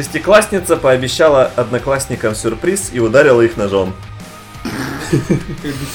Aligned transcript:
Шестиклассница 0.00 0.78
пообещала 0.78 1.50
одноклассникам 1.56 2.34
сюрприз 2.34 2.88
и 2.94 3.00
ударила 3.00 3.42
их 3.42 3.58
ножом. 3.58 3.94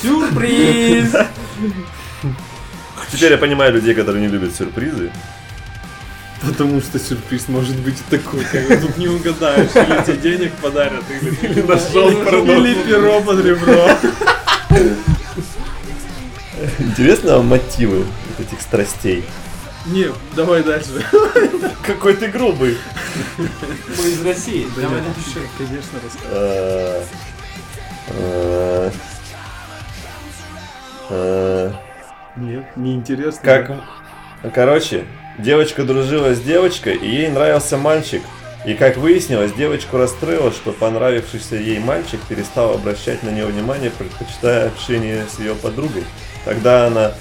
Сюрприз! 0.04 1.12
Теперь 3.11 3.31
я 3.31 3.37
понимаю 3.39 3.73
людей, 3.73 3.95
которые 3.95 4.21
не 4.21 4.27
любят 4.27 4.55
сюрпризы. 4.55 5.09
Потому 6.43 6.81
что 6.81 6.99
сюрприз 6.99 7.47
может 7.47 7.75
быть 7.77 7.95
и 7.95 8.15
такой, 8.15 8.43
как 8.43 8.79
тут 8.79 8.95
не 8.97 9.07
угадаешь, 9.07 9.71
или 9.73 10.05
тебе 10.05 10.37
денег 10.37 10.53
подарят, 10.61 11.03
или, 11.09 11.35
или 11.41 11.61
ножом 11.63 12.23
проносят. 12.23 12.63
или 12.63 12.83
перо 12.83 13.21
под 13.21 13.43
ребро. 13.43 13.89
Интересно 16.77 17.41
мотивы 17.41 18.05
вот 18.37 18.47
этих 18.47 18.61
страстей. 18.61 19.25
Не, 19.88 20.11
давай 20.36 20.63
дальше. 20.63 21.05
Какой 21.85 22.15
ты 22.15 22.27
грубый. 22.27 22.77
Мы 23.38 24.09
из 24.09 24.25
России. 24.25 24.67
Давай 24.75 25.02
напиши. 25.02 25.47
Конечно, 25.57 25.99
расскажи. 26.03 26.30
Э, 26.31 27.03
э, 28.08 28.91
э, 31.09 31.71
Нет, 32.35 32.66
неинтересно. 32.75 33.41
Как... 33.44 33.71
Короче, 34.53 35.05
девочка 35.38 35.84
дружила 35.84 36.33
с 36.33 36.41
девочкой, 36.41 36.95
и 36.95 37.08
ей 37.08 37.30
нравился 37.30 37.77
мальчик. 37.77 38.23
И 38.66 38.73
как 38.73 38.97
выяснилось, 38.97 39.53
девочку 39.53 39.97
расстроило, 39.97 40.52
что 40.52 40.72
понравившийся 40.72 41.55
ей 41.55 41.77
мальчик 41.77 42.20
перестал 42.27 42.73
обращать 42.73 43.22
на 43.22 43.30
нее 43.30 43.45
внимание, 43.45 43.91
предпочитая 43.91 44.67
общение 44.67 45.25
с 45.27 45.38
ее 45.39 45.53
подругой. 45.53 46.03
Тогда 46.45 46.88
она 46.88 47.13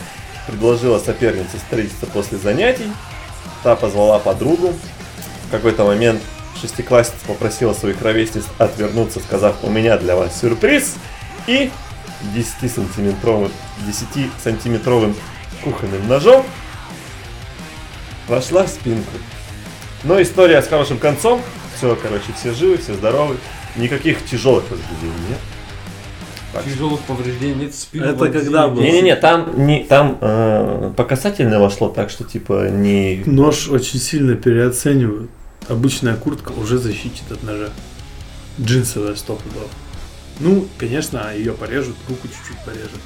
предложила 0.46 0.98
сопернице 0.98 1.58
встретиться 1.58 2.06
после 2.06 2.38
занятий. 2.38 2.90
Та 3.62 3.76
позвала 3.76 4.18
подругу. 4.18 4.74
В 5.48 5.50
какой-то 5.50 5.84
момент 5.84 6.20
шестиклассница 6.60 7.24
попросила 7.26 7.72
своих 7.72 8.00
ровесниц 8.02 8.44
отвернуться, 8.58 9.20
сказав 9.20 9.56
«У 9.62 9.70
меня 9.70 9.96
для 9.98 10.16
вас 10.16 10.40
сюрприз!» 10.40 10.94
И 11.46 11.70
10-сантиметровым, 12.34 13.52
10-сантиметровым 13.86 15.14
кухонным 15.62 16.08
ножом 16.08 16.44
вошла 18.28 18.64
в 18.64 18.68
спинку. 18.68 19.12
Но 20.04 20.20
история 20.20 20.62
с 20.62 20.68
хорошим 20.68 20.98
концом. 20.98 21.42
Все, 21.76 21.96
короче, 21.96 22.32
все 22.38 22.52
живы, 22.52 22.78
все 22.78 22.94
здоровы. 22.94 23.36
Никаких 23.76 24.24
тяжелых 24.24 24.64
повреждений 24.64 25.12
нет. 25.28 25.38
Так. 26.54 26.64
Тяжелых 26.64 27.00
повреждений 27.00 27.64
нет. 27.64 27.74
спину 27.74 28.04
Это 28.06 28.30
когда 28.30 28.68
было? 28.68 28.80
Не-не-не, 28.80 29.16
там, 29.16 29.66
не, 29.66 29.82
там 29.82 30.18
э, 30.20 30.92
по 30.96 31.02
касательной 31.02 31.58
вошло, 31.58 31.88
так 31.88 32.10
что 32.10 32.22
типа 32.22 32.68
не... 32.68 33.24
Нож 33.26 33.68
очень 33.68 33.98
сильно 33.98 34.36
переоценивают. 34.36 35.30
Обычная 35.68 36.14
куртка 36.14 36.52
уже 36.52 36.78
защитит 36.78 37.24
от 37.32 37.42
ножа. 37.42 37.70
Джинсовая 38.60 39.16
стопудово. 39.16 39.66
Ну, 40.38 40.68
конечно, 40.78 41.32
ее 41.34 41.54
порежут, 41.54 41.96
руку 42.08 42.28
чуть-чуть 42.28 42.64
порежут. 42.64 43.00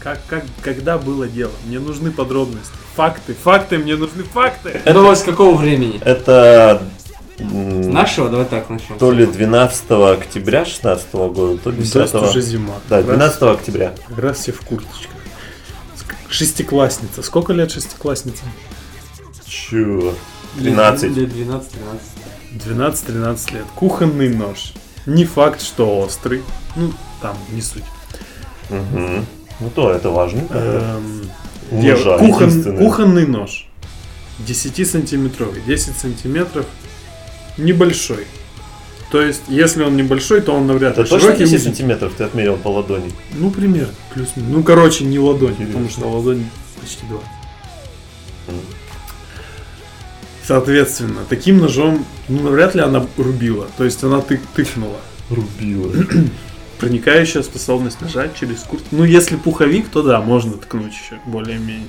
Как, 0.00 0.20
как, 0.28 0.44
когда 0.60 0.98
было 0.98 1.26
дело? 1.26 1.52
Мне 1.66 1.78
нужны 1.78 2.10
подробности. 2.10 2.74
Факты, 2.94 3.32
факты, 3.32 3.78
мне 3.78 3.96
нужны 3.96 4.22
факты. 4.22 4.82
Новость 4.84 5.24
какого 5.24 5.56
времени? 5.56 5.98
Это 6.04 6.82
Нашего? 7.38 8.28
Давай 8.28 8.46
так 8.46 8.70
начнем. 8.70 8.96
то 8.98 9.10
ли 9.10 9.26
12 9.26 9.90
октября 9.90 10.64
16 10.64 11.12
года, 11.12 11.58
то 11.58 11.70
ли 11.70 11.78
10 11.78 12.12
То 12.12 12.28
уже 12.28 12.40
зима. 12.40 12.74
Да, 12.88 12.98
Как 12.98 13.08
раз- 13.08 13.16
12 13.18 13.42
октября. 13.42 13.94
Как 14.08 14.18
раз 14.18 14.38
все 14.38 14.52
в 14.52 14.60
курточках. 14.60 15.10
Шестиклассница. 16.28 17.22
Сколько 17.22 17.52
лет 17.52 17.70
шестиклассница? 17.70 18.42
Чё? 19.46 20.14
13. 20.58 21.16
Лет 21.16 21.30
12-13. 21.32 21.64
12-13 22.66 23.52
лет. 23.54 23.64
Кухонный 23.74 24.28
нож. 24.28 24.72
Не 25.06 25.24
факт, 25.24 25.60
что 25.60 25.98
острый. 26.00 26.42
Ну, 26.76 26.92
там, 27.20 27.36
не 27.50 27.60
суть. 27.62 27.84
Мгм. 28.70 29.26
Ну 29.60 29.70
то 29.70 29.92
это 29.92 30.10
важно. 30.10 30.40
Эм, 30.50 31.30
кухон- 31.70 32.78
кухонный 32.78 33.26
нож. 33.26 33.68
10 34.40 34.84
сантиметровый. 34.84 35.60
10 35.66 35.96
сантиметров 35.96 36.66
небольшой. 37.58 38.26
То 39.10 39.22
есть, 39.22 39.42
если 39.48 39.82
он 39.84 39.96
небольшой, 39.96 40.40
то 40.40 40.52
он 40.52 40.66
навряд 40.66 40.92
Это 40.92 41.02
ли 41.02 41.08
точно 41.08 41.20
широкий. 41.20 41.44
10 41.44 41.54
узкий. 41.54 41.68
сантиметров 41.68 42.12
ты 42.16 42.24
отмерил 42.24 42.56
по 42.56 42.68
ладони? 42.68 43.12
Ну, 43.34 43.50
примерно. 43.50 43.94
Плюс 44.12 44.30
Ну, 44.34 44.62
короче, 44.62 45.04
не 45.04 45.18
ладонь, 45.20 45.54
потому 45.54 45.84
Интересно. 45.84 45.90
что 46.02 46.08
ладонь 46.10 46.46
почти 46.80 47.06
2. 47.06 47.18
Мгм. 48.48 48.60
Соответственно, 50.46 51.20
таким 51.28 51.58
ножом, 51.58 52.04
ну, 52.28 52.42
навряд 52.42 52.74
ли 52.74 52.80
она 52.82 53.06
рубила. 53.16 53.68
То 53.78 53.84
есть, 53.84 54.02
она 54.04 54.20
тык 54.20 54.40
тыкнула. 54.54 54.98
Рубила. 55.30 55.92
Проникающая 56.78 57.42
способность 57.42 58.00
нажать 58.00 58.36
через 58.38 58.60
куртку. 58.60 58.88
Ну, 58.90 59.04
если 59.04 59.36
пуховик, 59.36 59.88
то 59.88 60.02
да, 60.02 60.20
можно 60.20 60.52
ткнуть 60.54 60.92
еще, 60.92 61.18
более-менее. 61.24 61.86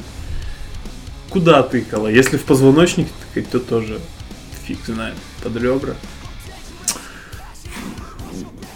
Куда 1.30 1.64
тыкала? 1.64 2.08
Если 2.08 2.38
в 2.38 2.44
позвоночник 2.44 3.08
тыкать, 3.34 3.50
то 3.50 3.60
тоже 3.60 4.00
фиг 4.66 4.80
знает. 4.86 5.16
Под 5.44 5.56
ребра. 5.58 5.96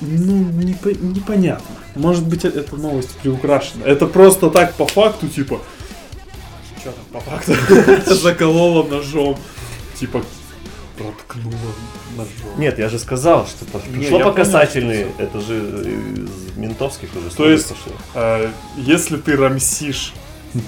Ну, 0.01 0.35
не 0.61 0.73
по- 0.73 0.89
непонятно. 0.89 1.75
Может 1.95 2.25
быть, 2.25 2.45
э- 2.45 2.49
эта 2.49 2.75
новость 2.77 3.09
приукрашена. 3.17 3.85
Это 3.85 4.05
просто 4.07 4.49
так 4.49 4.73
по 4.75 4.85
факту, 4.85 5.27
типа... 5.27 5.59
Что 6.79 6.91
там 6.91 7.03
по 7.11 7.19
факту? 7.19 7.53
Заколола 8.15 8.87
ножом. 8.87 9.37
Типа, 9.99 10.23
проткнула 10.97 11.55
ножом. 12.15 12.57
Нет, 12.57 12.79
я 12.79 12.87
же 12.87 12.99
сказал, 12.99 13.47
что 13.47 13.65
пришло 13.65 14.19
по 14.19 14.31
касательной, 14.31 15.07
это 15.17 15.41
же 15.41 15.57
из 15.57 16.57
ментовских 16.57 17.09
уже 17.15 17.35
То 17.35 17.49
есть, 17.49 17.73
а, 18.13 18.49
если 18.77 19.17
ты 19.17 19.35
рамсишь 19.35 20.13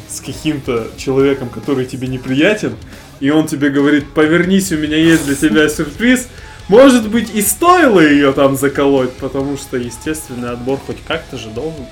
с 0.10 0.20
каким-то 0.20 0.90
человеком, 0.98 1.50
который 1.50 1.86
тебе 1.86 2.08
неприятен, 2.08 2.76
и 3.22 3.30
он 3.30 3.48
тебе 3.48 3.70
говорит, 3.70 4.10
повернись, 4.10 4.72
у 4.74 4.78
меня 4.78 4.98
есть 4.98 5.26
для 5.26 5.36
тебя 5.36 5.70
сюрприз, 5.70 6.28
может 6.68 7.08
быть 7.08 7.34
и 7.34 7.42
стоило 7.42 8.02
ее 8.02 8.34
там 8.34 8.58
заколоть, 8.58 9.14
потому 9.14 9.58
что 9.58 9.78
естественный 9.78 10.52
отбор 10.52 10.80
хоть 10.86 10.98
как-то 11.08 11.38
же 11.38 11.50
должен. 11.50 11.86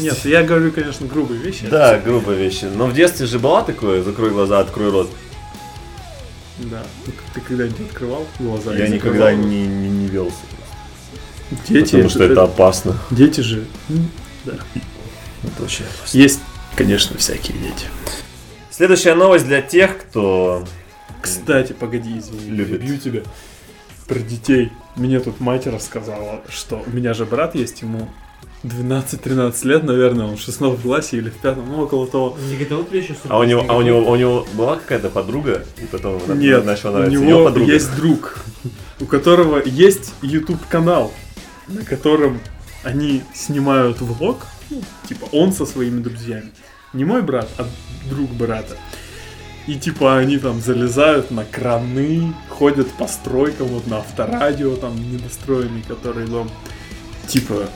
Нет, 0.00 0.18
я 0.24 0.42
говорю, 0.42 0.72
конечно, 0.72 1.06
грубые 1.06 1.40
вещи. 1.40 1.66
Да, 1.70 1.98
грубые 1.98 2.38
вещи. 2.38 2.64
Но 2.64 2.86
в 2.86 2.94
детстве 2.94 3.26
же 3.26 3.38
была 3.38 3.62
такое, 3.62 4.02
закрой 4.02 4.30
глаза, 4.30 4.60
открой 4.60 4.90
рот. 4.90 5.10
Да. 6.58 6.82
Ты, 7.34 7.40
когда-нибудь 7.40 7.90
открывал 7.90 8.26
глаза? 8.38 8.74
Я 8.74 8.88
никогда 8.88 9.34
не, 9.34 9.66
не, 9.66 9.88
не 9.88 10.06
велся. 10.06 10.36
Дети, 11.68 11.92
Потому 11.92 12.08
что 12.08 12.24
это 12.24 12.42
опасно. 12.44 12.96
Дети 13.10 13.40
же. 13.40 13.64
Да. 14.44 14.54
Это 15.42 15.62
вообще 15.62 15.84
опасно. 15.84 16.18
Есть, 16.18 16.40
конечно, 16.76 17.18
всякие 17.18 17.58
дети. 17.58 17.86
Следующая 18.72 19.14
новость 19.14 19.44
для 19.46 19.60
тех, 19.60 19.98
кто... 19.98 20.64
Кстати, 21.20 21.74
погоди, 21.74 22.18
извини, 22.18 22.50
Любит. 22.50 22.80
любит. 22.80 23.02
тебя. 23.02 23.22
Про 24.08 24.18
детей. 24.18 24.72
Мне 24.96 25.20
тут 25.20 25.40
мать 25.40 25.66
рассказала, 25.66 26.40
что 26.48 26.82
у 26.86 26.90
меня 26.90 27.12
же 27.12 27.26
брат 27.26 27.54
есть, 27.54 27.82
ему 27.82 28.08
12-13 28.64 29.66
лет, 29.68 29.82
наверное, 29.82 30.24
он 30.26 30.36
в 30.38 30.40
шестом 30.40 30.78
классе 30.78 31.18
или 31.18 31.28
в 31.28 31.34
пятом, 31.34 31.66
ну 31.68 31.82
около 31.82 32.06
того. 32.06 32.38
Не 32.48 32.56
готовы 32.56 32.84
тебе 32.84 33.00
еще 33.00 33.14
А 33.28 33.38
у 33.38 33.44
него, 33.44 33.62
а 33.68 33.76
у 33.76 33.82
него, 33.82 34.10
у 34.10 34.16
него 34.16 34.46
была 34.54 34.76
какая-то 34.76 35.10
подруга, 35.10 35.66
и 35.76 35.84
потом 35.84 36.22
она 36.24 36.34
Нет, 36.34 36.64
начала 36.64 36.92
у 36.92 36.98
нравиться 37.00 37.20
него 37.20 37.40
её 37.40 37.44
подруга. 37.44 37.72
есть 37.72 37.94
друг, 37.96 38.38
у 39.00 39.04
которого 39.04 39.62
есть 39.62 40.14
YouTube 40.22 40.66
канал, 40.68 41.12
на 41.68 41.84
котором 41.84 42.40
они 42.84 43.22
снимают 43.34 44.00
влог, 44.00 44.46
ну, 44.70 44.82
типа 45.06 45.26
он 45.30 45.52
со 45.52 45.66
своими 45.66 46.00
друзьями. 46.00 46.52
Не 46.92 47.04
мой 47.04 47.22
брат, 47.22 47.48
а 47.58 47.66
друг 48.08 48.30
брата. 48.30 48.76
И 49.66 49.76
типа 49.76 50.18
они 50.18 50.38
там 50.38 50.60
залезают 50.60 51.30
на 51.30 51.44
краны, 51.44 52.34
ходят 52.48 52.90
по 52.94 53.06
стройкам, 53.06 53.68
вот 53.68 53.86
на 53.86 53.98
авторадио 53.98 54.76
там 54.76 54.96
недостроенный, 55.12 55.82
который 55.82 56.26
дом. 56.26 56.50
Типа, 57.28 57.68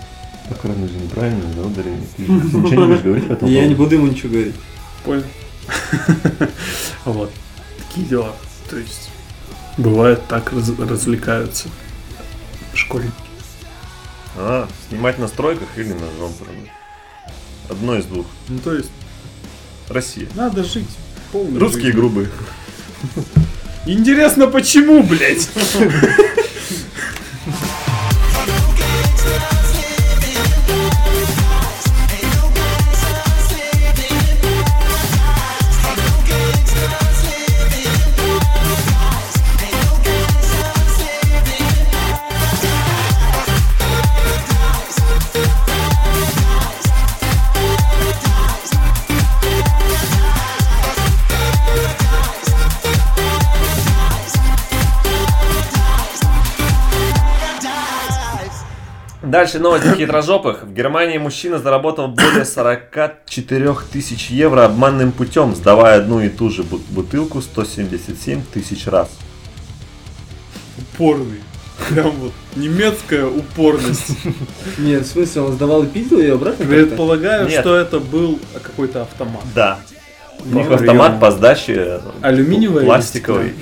Так 0.49 0.65
рано 0.65 0.89
же 0.89 0.95
неправильно, 0.95 1.43
да, 1.55 1.63
ударение. 1.63 2.07
Ты 2.17 2.23
ничего 2.25 2.69
не 2.69 2.87
будешь 2.87 3.03
говорить 3.03 3.29
по 3.29 3.33
этому 3.33 3.51
Я 3.51 3.67
не 3.69 3.75
буду 3.75 3.95
ему 3.95 4.07
ничего 4.09 4.33
говорить. 4.33 4.55
понял? 5.05 5.23
Вот. 7.05 7.31
Такие 7.89 8.07
дела. 8.09 8.33
То 8.69 8.77
есть, 8.77 9.11
бывает 9.79 10.27
так 10.29 10.53
раз- 10.53 10.77
развлекаются 10.79 11.69
школьники. 12.75 13.13
А, 14.37 14.69
снимать 14.89 15.19
на 15.19 15.29
стройках 15.29 15.69
или 15.77 15.93
ножом 15.93 16.33
пронуть. 16.35 16.71
Одно 17.71 17.95
из 17.97 18.05
двух. 18.07 18.27
Ну, 18.49 18.59
то 18.59 18.75
есть, 18.75 18.91
Россия. 19.89 20.27
надо 20.35 20.65
жить 20.65 20.89
полной 21.33 21.59
Русские 21.59 21.85
жизнью. 21.93 22.01
грубые. 22.03 22.29
Интересно, 23.87 24.47
почему, 24.49 25.03
блядь? 25.03 25.49
Дальше 59.47 59.61
новости 59.61 59.97
хитрожопых. 59.97 60.65
В 60.65 60.75
Германии 60.75 61.19
мужчина 61.19 61.61
заработал 61.61 62.09
более 62.09 62.45
44 62.45 63.77
тысяч 63.93 64.29
евро 64.31 64.65
обманным 64.65 65.13
путем, 65.13 65.55
сдавая 65.55 65.99
одну 66.01 66.21
и 66.21 66.29
ту 66.29 66.51
же 66.51 66.63
бу- 66.63 66.81
бутылку 66.91 67.41
177 67.41 68.43
тысяч 68.53 68.89
раз. 68.89 69.09
Упорный. 70.77 71.39
Прям 71.91 72.11
вот 72.11 72.33
немецкая 72.57 73.27
упорность. 73.27 74.17
Нет, 74.79 75.03
в 75.03 75.07
смысле, 75.07 75.43
он 75.43 75.53
сдавал 75.53 75.85
и 75.85 75.87
пиздил 75.87 76.19
ее 76.19 76.33
обратно? 76.35 76.67
Предполагаю, 76.67 77.49
Нет. 77.49 77.61
что 77.61 77.77
это 77.77 78.01
был 78.01 78.41
какой-то 78.61 79.03
автомат. 79.03 79.45
Да. 79.55 79.79
У 80.45 80.57
них 80.57 80.69
автомат 80.69 81.21
по 81.21 81.31
сдаче 81.31 82.01
Алюминиевый 82.21 82.83
или 82.83 82.87
пластиковый. 82.87 83.55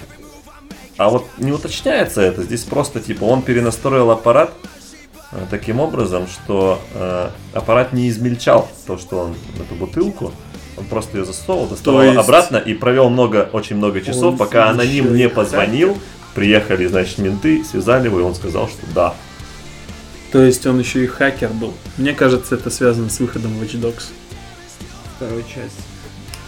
А 0.96 1.10
вот 1.10 1.26
не 1.38 1.52
уточняется 1.52 2.22
это. 2.22 2.42
Здесь 2.42 2.62
просто 2.62 3.00
типа 3.00 3.24
он 3.24 3.42
перенастроил 3.42 4.10
аппарат 4.10 4.52
э, 4.62 4.68
таким 5.50 5.80
образом, 5.80 6.26
что 6.26 6.80
э, 6.94 7.30
аппарат 7.52 7.92
не 7.92 8.08
измельчал 8.08 8.68
то, 8.86 8.98
что 8.98 9.18
он 9.18 9.34
эту 9.56 9.74
бутылку. 9.74 10.32
Он 10.76 10.84
просто 10.86 11.18
ее 11.18 11.24
засовывал, 11.24 11.66
доставал 11.68 12.02
есть- 12.02 12.18
обратно 12.18 12.56
и 12.56 12.74
провел 12.74 13.08
много, 13.08 13.48
очень 13.52 13.76
много 13.76 14.00
часов, 14.00 14.32
Он 14.32 14.36
пока 14.36 14.70
аноним 14.70 15.14
не 15.14 15.28
позвонил. 15.28 15.96
Приехали, 16.34 16.86
значит, 16.86 17.18
менты, 17.18 17.64
связали 17.64 18.06
его, 18.06 18.18
и 18.18 18.22
он 18.22 18.34
сказал, 18.34 18.68
что 18.68 18.84
да. 18.92 19.14
То 20.32 20.42
есть 20.42 20.66
он 20.66 20.80
еще 20.80 21.04
и 21.04 21.06
хакер 21.06 21.50
был. 21.50 21.74
Мне 21.96 22.12
кажется, 22.12 22.56
это 22.56 22.70
связано 22.70 23.08
с 23.08 23.20
выходом 23.20 23.52
Watch 23.60 23.80
Dogs. 23.80 24.06
Вторая 25.16 25.42
часть. 25.42 25.78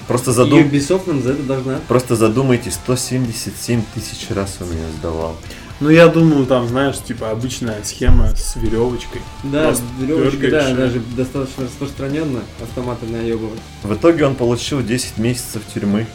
Просто, 0.08 0.32
задум... 0.32 0.60
Ubisoft 0.62 1.02
нам 1.06 1.22
за 1.22 1.32
это 1.32 1.42
должна. 1.44 1.78
Просто 1.86 2.16
задумайтесь, 2.16 2.74
177 2.74 3.82
тысяч 3.94 4.28
раз 4.30 4.56
он 4.60 4.72
ее 4.72 4.86
сдавал. 4.98 5.36
Ну, 5.78 5.90
я 5.90 6.08
думаю, 6.08 6.46
там, 6.46 6.66
знаешь, 6.68 6.96
типа 6.98 7.30
обычная 7.30 7.82
схема 7.84 8.34
с 8.34 8.56
веревочкой. 8.56 9.20
Да, 9.44 9.64
Просто 9.64 9.84
веревочка, 10.00 10.38
да, 10.38 10.46
дергаешь, 10.46 10.70
она 10.70 10.86
же 10.88 11.00
достаточно 11.00 11.64
распространенно 11.64 12.40
автоматы 12.62 13.04
наебывать. 13.06 13.60
В 13.82 13.92
итоге 13.94 14.24
он 14.24 14.36
получил 14.36 14.82
10 14.82 15.18
месяцев 15.18 15.62
тюрьмы. 15.74 16.06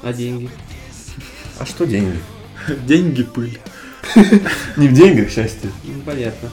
А 0.00 0.12
деньги? 0.12 0.48
А 1.58 1.66
что 1.66 1.86
деньги? 1.86 2.20
Деньги 2.86 3.24
пыль. 3.24 3.58
Не 4.76 4.88
в 4.88 4.92
деньгах 4.92 5.28
счастье. 5.28 5.70
Ну, 5.82 6.00
понятно. 6.04 6.50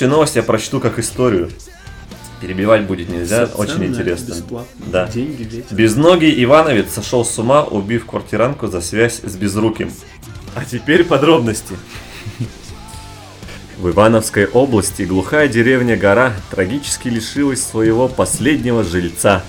Следующую 0.00 0.16
новость 0.16 0.36
я 0.36 0.42
прочту 0.42 0.80
как 0.80 0.98
историю. 0.98 1.50
Перебивать 2.40 2.84
будет 2.86 3.10
нельзя, 3.10 3.44
очень 3.54 3.72
Ценное, 3.72 3.88
интересно. 3.88 4.32
Бесплатно. 4.32 4.86
Да. 4.86 5.06
Деньги 5.08 5.42
ветер. 5.42 5.76
Безногий 5.76 6.42
Ивановец 6.42 6.94
сошел 6.94 7.22
с 7.22 7.38
ума, 7.38 7.64
убив 7.64 8.06
квартиранку 8.06 8.68
за 8.68 8.80
связь 8.80 9.20
с 9.22 9.36
безруким. 9.36 9.92
А 10.54 10.64
теперь 10.64 11.04
подробности. 11.04 11.76
В 13.76 13.90
Ивановской 13.90 14.46
области 14.46 15.02
глухая 15.02 15.48
деревня 15.48 15.98
Гора 15.98 16.32
трагически 16.50 17.08
лишилась 17.08 17.62
своего 17.62 18.08
последнего 18.08 18.82
жильца. 18.84 19.44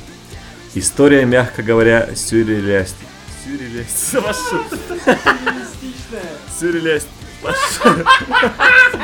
История, 0.75 1.23
мягко 1.23 1.63
говоря, 1.63 2.09
сюрреалист... 2.13 2.95
Сюрреалист... 3.45 4.13
Вашу... 4.15 4.65
Сюрреалист... 6.59 7.07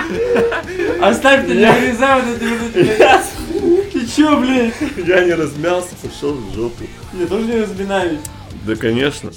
Оставь 1.02 1.46
ты, 1.48 1.56
не 1.56 1.72
вырезай 1.72 2.22
вот 2.22 2.42
эти 2.42 2.46
вот 2.46 2.76
эти. 2.76 3.92
Ты 3.94 4.08
чё, 4.08 4.40
блядь? 4.40 4.74
Я 5.06 5.24
не 5.26 5.34
размялся, 5.34 5.90
пошел 6.02 6.34
в 6.34 6.54
жопу. 6.54 6.84
Я 7.14 7.26
тоже 7.28 7.46
не 7.46 7.62
разминаюсь. 7.62 8.20
Да, 8.66 8.76
конечно. 8.76 9.32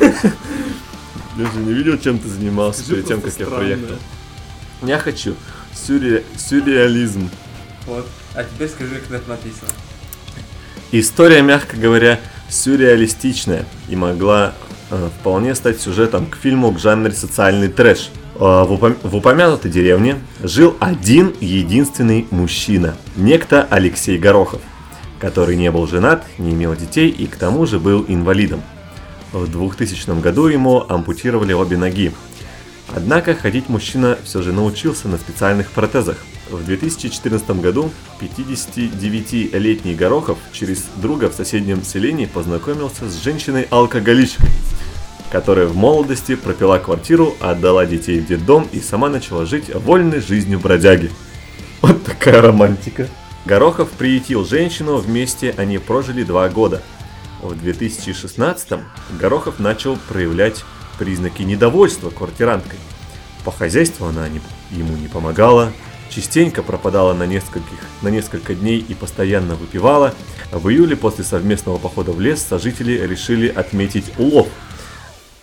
Я 0.00 1.50
же 1.50 1.58
не 1.58 1.72
видел, 1.72 1.98
чем 1.98 2.18
ты 2.18 2.28
занимался 2.28 2.88
перед 2.88 3.06
тем, 3.06 3.20
как 3.20 3.32
я 3.38 3.46
приехал. 3.46 3.96
Я 4.82 4.98
хочу 4.98 5.34
сюрре- 5.74 6.24
сюрреализм. 6.36 7.30
Вот. 7.86 8.06
А 8.34 8.44
теперь 8.44 8.68
скажи, 8.68 8.96
как 8.96 9.20
это 9.20 9.30
написано. 9.30 9.70
История, 10.92 11.42
мягко 11.42 11.76
говоря, 11.76 12.20
сюрреалистичная 12.48 13.66
и 13.88 13.96
могла 13.96 14.54
э, 14.90 15.08
вполне 15.20 15.54
стать 15.54 15.80
сюжетом 15.80 16.26
к 16.26 16.36
фильму 16.36 16.72
к 16.72 16.78
жанре 16.78 17.12
социальный 17.12 17.68
трэш. 17.68 18.10
Э, 18.36 18.64
в, 18.64 18.72
упом- 18.72 18.96
в 19.02 19.14
упомянутой 19.14 19.70
деревне 19.70 20.16
жил 20.42 20.76
один 20.80 21.34
единственный 21.40 22.26
мужчина, 22.30 22.96
некто 23.16 23.66
Алексей 23.70 24.18
Горохов, 24.18 24.60
который 25.20 25.56
не 25.56 25.70
был 25.70 25.86
женат, 25.86 26.24
не 26.38 26.52
имел 26.52 26.74
детей 26.74 27.08
и 27.08 27.26
к 27.26 27.36
тому 27.36 27.66
же 27.66 27.78
был 27.78 28.04
инвалидом. 28.08 28.62
В 29.32 29.50
2000 29.50 30.20
году 30.20 30.46
ему 30.46 30.84
ампутировали 30.88 31.52
обе 31.52 31.76
ноги. 31.76 32.12
Однако 32.94 33.34
ходить 33.34 33.68
мужчина 33.68 34.18
все 34.24 34.42
же 34.42 34.52
научился 34.52 35.08
на 35.08 35.16
специальных 35.16 35.70
протезах. 35.70 36.18
В 36.50 36.62
2014 36.64 37.50
году 37.60 37.90
59-летний 38.20 39.94
Горохов 39.94 40.38
через 40.52 40.84
друга 40.96 41.30
в 41.30 41.34
соседнем 41.34 41.82
селении 41.82 42.26
познакомился 42.26 43.08
с 43.08 43.22
женщиной-алкоголичкой, 43.22 44.50
которая 45.30 45.66
в 45.66 45.76
молодости 45.76 46.34
пропила 46.36 46.78
квартиру, 46.78 47.34
отдала 47.40 47.86
детей 47.86 48.20
в 48.20 48.26
детдом 48.26 48.68
и 48.72 48.80
сама 48.80 49.08
начала 49.08 49.46
жить 49.46 49.74
вольной 49.74 50.20
жизнью 50.20 50.60
бродяги. 50.60 51.10
Вот 51.82 52.02
такая 52.04 52.40
романтика. 52.40 53.08
Горохов 53.44 53.90
приютил 53.90 54.44
женщину, 54.46 54.96
вместе 54.96 55.54
они 55.58 55.78
прожили 55.78 56.22
два 56.22 56.48
года. 56.48 56.82
В 57.42 57.54
2016 57.54 58.80
Горохов 59.20 59.58
начал 59.58 59.98
проявлять 60.08 60.64
признаки 60.98 61.42
недовольства 61.42 62.08
квартиранткой. 62.10 62.78
По 63.44 63.50
хозяйству 63.52 64.06
она 64.06 64.28
не- 64.28 64.40
ему 64.70 64.96
не 64.96 65.08
помогала, 65.08 65.72
частенько 66.08 66.62
пропадала 66.62 67.12
на, 67.12 67.26
нескольких, 67.26 67.78
на 68.00 68.08
несколько 68.08 68.54
дней 68.54 68.78
и 68.78 68.94
постоянно 68.94 69.56
выпивала. 69.56 70.14
В 70.50 70.68
июле 70.70 70.96
после 70.96 71.24
совместного 71.24 71.76
похода 71.76 72.12
в 72.12 72.20
лес 72.20 72.42
сожители 72.48 72.92
решили 73.06 73.48
отметить 73.48 74.06
улов. 74.16 74.48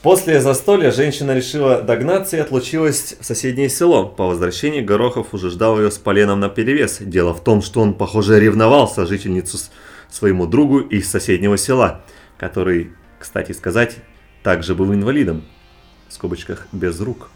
После 0.01 0.41
застолья 0.41 0.91
женщина 0.91 1.36
решила 1.36 1.81
догнаться 1.84 2.36
и 2.36 2.39
отлучилась 2.39 3.15
в 3.20 3.24
соседнее 3.25 3.70
село. 3.70 4.05
По 4.08 4.25
возвращении 4.25 4.81
Горохов 4.81 5.34
уже 5.36 5.51
ждал 5.51 5.79
ее 5.79 5.91
с 5.91 6.00
поленом 6.00 6.39
на 6.39 6.50
перевес. 6.50 6.98
Дело 7.01 7.36
в 7.36 7.43
том, 7.43 7.62
что 7.62 7.81
он, 7.81 7.93
похоже, 7.93 8.39
ревновал 8.39 8.88
сожительницу 8.89 9.60
с- 9.60 9.70
своему 10.10 10.48
другу 10.48 10.79
из 10.79 11.08
соседнего 11.10 11.55
села, 11.55 12.01
который, 12.39 12.91
кстати 13.20 13.51
сказать, 13.51 13.98
также 14.41 14.74
был 14.74 14.91
инвалидом. 14.91 15.43
В 16.10 16.13
скобочках 16.13 16.67
без 16.72 17.00
рук. 17.00 17.29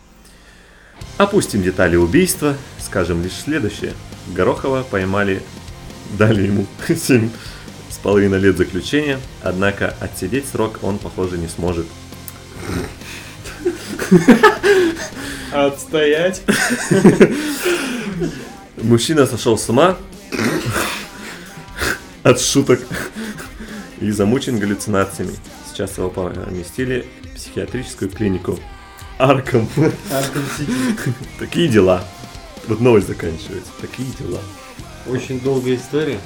Опустим 1.18 1.62
детали 1.62 1.96
убийства, 1.98 2.56
скажем 2.80 3.22
лишь 3.22 3.34
следующее. 3.34 3.94
Горохова 4.34 4.82
поймали, 4.90 5.44
дали 6.18 6.48
ему 6.48 6.66
7 6.88 7.30
с 7.92 7.98
половиной 8.00 8.40
лет 8.40 8.58
заключения, 8.58 9.20
однако 9.44 9.94
отсидеть 10.00 10.48
срок 10.48 10.80
он, 10.82 10.98
похоже, 10.98 11.38
не 11.38 11.48
сможет. 11.48 11.86
Отстоять. 15.52 16.42
Мужчина 18.82 19.26
сошел 19.26 19.58
с 19.58 19.70
ума 19.70 19.98
от 22.24 22.42
шуток 22.42 22.82
и 24.02 24.12
замучен 24.12 24.60
галлюцинациями. 24.60 25.36
Сейчас 25.70 25.98
его 25.98 26.10
поместили 26.10 27.08
в 27.24 27.36
психиатрическую 27.36 28.10
клинику 28.10 28.60
Арком. 29.18 29.70
Такие 31.40 31.68
дела. 31.68 32.04
Вот 32.68 32.80
новость 32.80 33.08
заканчивается. 33.08 33.72
Такие 33.80 34.10
дела. 34.20 34.40
Очень 35.08 35.40
долгая 35.40 35.76
история. 35.76 36.20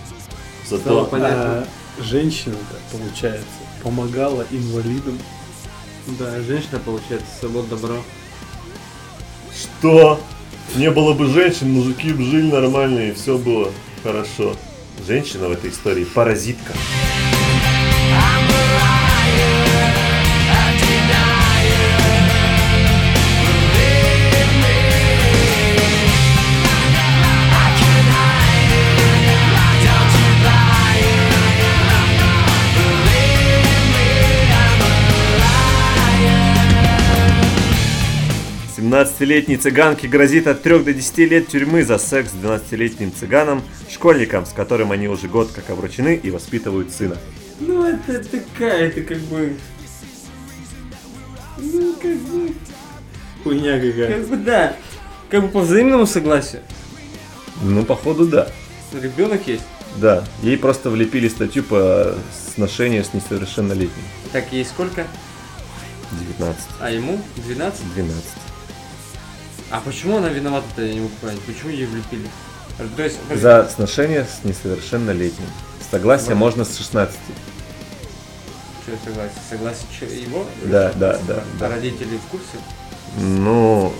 Стало 0.65 0.81
Зато 0.81 1.05
понятно. 1.05 1.43
А 1.43 1.67
женщина-то, 2.01 2.97
получается, 2.97 3.45
помогала 3.83 4.45
инвалидам. 4.51 5.19
Да, 6.17 6.41
женщина, 6.41 6.79
получается, 6.83 7.27
свобод 7.39 7.69
добро. 7.69 7.97
что? 9.53 10.19
Не 10.75 10.91
было 10.91 11.13
бы 11.13 11.27
женщин, 11.27 11.71
мужики 11.71 12.13
бы 12.13 12.23
жили 12.23 12.51
нормально 12.51 13.09
и 13.09 13.13
все 13.13 13.37
было 13.37 13.71
хорошо. 14.03 14.55
Женщина 15.07 15.47
в 15.47 15.51
этой 15.51 15.69
истории 15.69 16.03
паразитка. 16.03 16.73
17-летней 38.89 39.57
цыганке 39.57 40.07
грозит 40.07 40.47
от 40.47 40.63
3 40.63 40.79
до 40.79 40.93
10 40.93 41.17
лет 41.19 41.47
тюрьмы 41.47 41.83
за 41.83 41.99
секс 41.99 42.31
с 42.31 42.33
12-летним 42.33 43.13
цыганом, 43.13 43.61
школьником, 43.89 44.45
с 44.45 44.49
которым 44.49 44.91
они 44.91 45.07
уже 45.07 45.27
год 45.27 45.51
как 45.53 45.69
обручены 45.69 46.19
и 46.21 46.31
воспитывают 46.31 46.91
сына. 46.91 47.17
Ну, 47.59 47.83
это 47.83 48.23
такая, 48.23 48.87
это 48.87 49.01
как 49.01 49.19
бы... 49.19 49.55
Ну, 51.57 51.93
как 52.01 52.15
бы... 52.17 52.53
Хуйня 53.43 53.79
какая. 53.79 54.13
Как 54.13 54.27
бы 54.27 54.37
да. 54.37 54.75
Как 55.29 55.41
бы 55.43 55.47
по 55.49 55.59
взаимному 55.59 56.07
согласию. 56.07 56.61
Ну, 57.61 57.85
походу, 57.85 58.25
да. 58.25 58.47
Ребенок 58.93 59.45
есть. 59.47 59.63
Да, 59.97 60.23
ей 60.41 60.57
просто 60.57 60.89
влепили 60.89 61.27
статью 61.27 61.63
по 61.63 62.15
сношению 62.55 63.03
с 63.03 63.13
несовершеннолетним. 63.13 64.03
Так, 64.31 64.51
ей 64.51 64.65
сколько? 64.65 65.05
19, 66.37 66.59
А 66.79 66.89
ему 66.89 67.21
12? 67.35 67.93
12. 67.93 68.23
А 69.71 69.81
почему 69.81 70.17
она 70.17 70.29
виновата-то, 70.29 70.81
я 70.81 70.93
не 70.93 71.01
могу 71.01 71.13
понять. 71.21 71.39
Почему 71.41 71.69
ей 71.71 71.85
влепили? 71.85 72.27
То 72.95 73.03
есть, 73.03 73.17
За 73.35 73.69
сношение 73.73 74.25
с 74.25 74.43
несовершеннолетним. 74.43 75.45
Согласие 75.91 76.29
Вот. 76.29 76.39
можно 76.39 76.65
с 76.65 76.77
16. 76.77 77.17
что 78.83 78.91
согласие? 79.05 79.39
Согласие 79.49 80.21
его? 80.23 80.45
Да, 80.63 80.91
да, 80.93 81.19
да, 81.27 81.35
А 81.35 81.59
да. 81.59 81.69
родители 81.69 82.17
в 82.17 82.31
курсе? 82.31 82.57
Ну, 83.19 83.93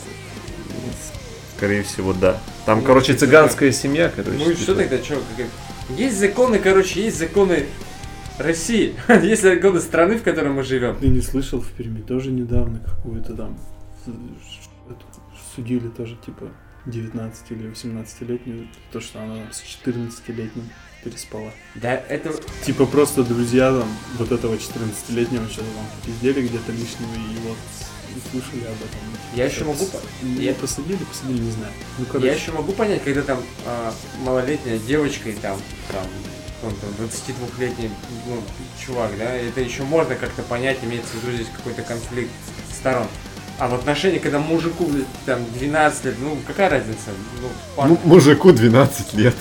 скорее 1.57 1.83
всего, 1.83 2.13
да. 2.13 2.39
Там, 2.65 2.79
Ну, 2.79 2.85
короче, 2.85 3.13
цыганская 3.13 3.71
семья, 3.71 4.11
короче. 4.15 4.38
Ну 4.38 4.49
и 4.51 4.55
что 4.55 4.73
типа. 4.73 4.77
тогда, 4.89 5.03
что? 5.03 5.21
Есть 5.97 6.17
законы, 6.19 6.59
короче, 6.59 7.03
есть 7.03 7.17
законы 7.17 7.65
России. 8.38 8.95
есть 9.23 9.41
законы 9.41 9.81
страны, 9.81 10.17
в 10.17 10.23
которой 10.23 10.51
мы 10.51 10.63
живем. 10.63 10.97
Ты 10.97 11.09
не 11.09 11.21
слышал, 11.21 11.59
в 11.59 11.69
Перми 11.71 12.01
тоже 12.01 12.31
недавно 12.31 12.79
какую-то 12.79 13.35
там 13.35 13.57
судили 15.56 15.88
тоже, 15.89 16.15
типа, 16.25 16.50
19 16.86 17.51
или 17.51 17.70
18-летнюю, 17.72 18.68
то, 18.91 19.00
что 19.01 19.22
она 19.22 19.36
там 19.36 19.51
с 19.53 19.62
14-летним 19.86 20.70
переспала. 21.03 21.51
Да, 21.75 21.94
это... 21.94 22.34
Типа 22.65 22.86
просто 22.86 23.24
друзья 23.24 23.72
там 23.72 23.88
вот 24.18 24.32
этого 24.32 24.56
14-летнего 24.56 25.48
что-то 25.50 25.68
там 25.72 25.86
пиздели 26.06 26.48
где-то 26.48 26.72
лишнего 26.72 27.13
и 27.13 27.38
вот 27.48 27.58
слушали 28.32 28.62
об 28.65 28.75
этом. 28.75 29.00
Я 29.36 29.46
еще 29.46 29.63
могу... 29.65 29.86
по- 29.86 30.00
Ну, 30.24 30.39
Я- 30.39 30.53
посадили, 30.56 30.98
посадили, 31.03 31.41
не 31.41 31.51
знаю. 31.51 31.72
Ну, 32.00 32.06
Я 32.06 32.12
короче, 32.12 32.34
еще 32.34 32.51
могу 32.51 32.72
понять, 32.74 33.03
когда 33.03 33.22
там 33.22 33.41
а, 33.65 33.94
малолетняя 34.24 34.77
девочка 34.79 35.29
и 35.29 35.34
там, 35.34 35.60
там, 35.91 36.06
он 36.63 36.75
там 36.75 36.89
22-летний 37.06 37.89
ну, 38.27 38.41
чувак, 38.84 39.12
да, 39.18 39.32
это 39.36 39.62
еще 39.62 39.84
можно 39.84 40.15
как-то 40.15 40.41
понять, 40.44 40.79
имеется 40.84 41.12
в 41.18 41.24
виду 41.24 41.36
здесь 41.36 41.48
какой-то 41.56 41.84
конфликт 41.84 42.32
сторон. 42.77 43.08
А 43.59 43.67
в 43.67 43.73
отношении, 43.73 44.19
когда 44.19 44.39
мужику 44.39 44.85
там 45.25 45.39
12 45.59 46.05
лет, 46.05 46.15
ну 46.21 46.37
какая 46.47 46.69
разница? 46.69 47.09
Ну, 47.41 47.85
Ну, 47.87 47.97
мужику 48.05 48.51
12 48.53 49.13
лет. 49.15 49.35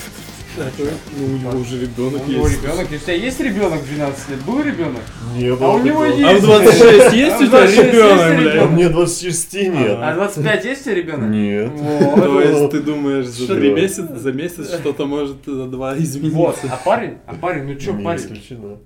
ну, 0.56 1.25
у 1.25 1.28
него 1.28 1.50
уже 1.60 1.80
ребенок 1.80 2.26
у 2.26 2.30
него 2.30 2.48
есть. 2.48 2.60
ребенок, 2.60 2.90
у 2.90 2.96
тебя 2.96 3.12
есть 3.12 3.38
ребенок 3.38 3.84
12 3.84 4.28
лет? 4.30 4.40
Был 4.40 4.60
ребенок? 4.60 5.02
Не 5.37 5.50
А 5.50 5.70
у 5.72 5.78
него 5.78 6.04
есть. 6.04 6.25
А 6.25 6.34
в 6.34 6.40
26 6.42 7.12
есть 7.14 7.32
А 7.32 7.38
у 7.38 7.44
в 7.44 7.46
тебя 7.46 7.58
26 7.60 7.76
есть 7.76 7.92
ребенок, 7.94 8.37
блядь? 8.40 8.70
мне 8.70 8.88
26 8.88 9.52
нет. 9.54 9.98
А 10.00 10.14
25 10.14 10.64
есть 10.64 10.80
у 10.80 10.84
тебя 10.84 10.94
ребенок? 10.96 11.30
Нет. 11.30 11.70
Вот. 11.76 12.14
То 12.25 12.40
есть 12.40 12.70
ты 12.72 12.80
думаешь, 12.80 13.26
за 13.26 13.54
три 13.54 13.70
месяца, 13.72 14.18
за 14.18 14.32
месяц 14.32 14.68
что-то 14.80 15.06
может 15.06 15.37
за 15.46 15.66
два 15.66 15.90
Вот, 15.90 16.00
измениться. 16.00 16.52
а 16.72 16.76
парень, 16.84 17.18
а 17.26 17.34
парень, 17.34 17.62
ну 17.64 17.75
чё, 17.76 17.92
Не 17.92 18.04
парень, 18.04 18.20
исключено. 18.20 18.78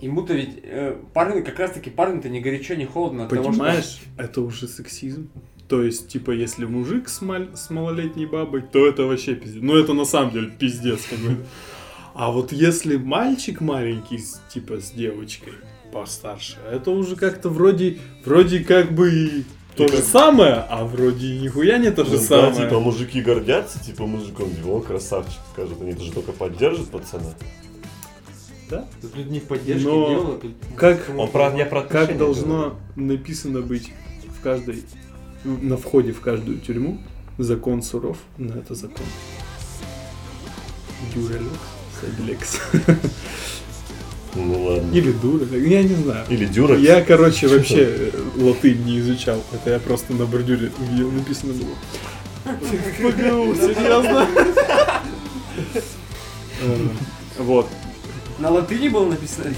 Ему-то 0.00 0.34
ведь, 0.34 0.58
э, 0.62 0.96
парень, 1.14 1.42
как 1.42 1.58
раз 1.58 1.72
таки 1.72 1.90
парень-то 1.90 2.28
не 2.28 2.40
горячо, 2.40 2.74
не 2.74 2.86
холодно 2.86 3.24
от 3.24 3.30
того, 3.30 3.42
что... 3.42 3.50
Понимаешь, 3.52 4.00
это 4.16 4.40
уже 4.40 4.68
сексизм. 4.68 5.28
То 5.68 5.82
есть, 5.82 6.08
типа, 6.08 6.30
если 6.30 6.64
мужик 6.64 7.08
с, 7.08 7.20
маль- 7.20 7.54
с 7.54 7.68
малолетней 7.70 8.26
бабой, 8.26 8.62
то 8.62 8.86
это 8.86 9.04
вообще 9.04 9.34
пиздец. 9.34 9.62
Ну, 9.62 9.76
это 9.76 9.92
на 9.92 10.04
самом 10.04 10.32
деле 10.32 10.50
пиздец 10.58 11.00
какой-то. 11.10 11.42
А 12.14 12.30
вот 12.32 12.52
если 12.52 12.96
мальчик 12.96 13.60
маленький, 13.60 14.18
типа, 14.52 14.80
с 14.80 14.90
девочкой 14.92 15.52
постарше, 15.92 16.56
это 16.70 16.90
уже 16.90 17.16
как-то 17.16 17.48
вроде, 17.50 17.98
вроде 18.24 18.60
как 18.60 18.92
бы 18.92 19.10
и 19.12 19.44
то 19.76 19.84
Типа- 19.84 19.96
же 19.98 20.02
самое, 20.02 20.54
а 20.68 20.84
вроде 20.84 21.26
и 21.28 21.38
нихуя 21.38 21.78
не 21.78 21.92
то 21.92 22.04
же 22.04 22.12
Ну 22.12 22.16
да, 22.16 22.22
самое. 22.24 22.54
типа 22.54 22.80
мужики 22.80 23.20
гордятся, 23.20 23.78
типа 23.84 24.06
мужиком, 24.06 24.48
о, 24.66 24.80
красавчик, 24.80 25.38
скажут, 25.52 25.80
они 25.80 25.92
же 25.92 26.10
только 26.12 26.32
поддержат 26.32 26.88
пацана. 26.90 27.34
Да? 28.70 28.86
Тут 29.00 29.16
не 29.16 29.40
в 29.40 29.44
поддержке 29.44 29.88
Но 29.88 30.10
дела, 30.10 30.38
тут... 30.38 30.52
Как, 30.76 31.00
Он 31.16 31.30
про, 31.30 31.54
я 31.56 31.64
про 31.64 31.82
как 31.82 32.16
должно 32.18 32.56
говорю. 32.56 32.76
написано 32.96 33.62
быть 33.62 33.92
в 34.38 34.42
каждой, 34.42 34.84
на 35.44 35.76
входе 35.76 36.12
в 36.12 36.20
каждую 36.20 36.58
тюрьму, 36.58 36.98
закон 37.38 37.82
суров, 37.82 38.18
но 38.36 38.54
это 38.54 38.74
закон. 38.74 39.06
Дюралюкс, 41.14 41.58
Саблекс. 42.00 42.60
Ну 44.34 44.64
ладно. 44.64 44.94
Или 44.94 45.12
дура, 45.12 45.46
я 45.56 45.82
не 45.82 45.94
знаю. 45.94 46.26
Или 46.28 46.44
дюрекс. 46.44 46.80
Я, 46.82 47.02
короче, 47.02 47.48
вообще 47.48 47.84
э, 47.88 48.10
латынь 48.36 48.84
не 48.84 48.98
изучал. 48.98 49.42
Это 49.52 49.70
я 49.70 49.78
просто 49.78 50.12
на 50.12 50.26
бордюре 50.26 50.70
увидел, 50.78 51.10
написано 51.10 51.54
было. 51.54 51.74
Серьезно? 53.54 54.26
Вот. 57.38 57.68
На 58.38 58.50
латыни 58.50 58.88
было 58.88 59.06
написано? 59.06 59.52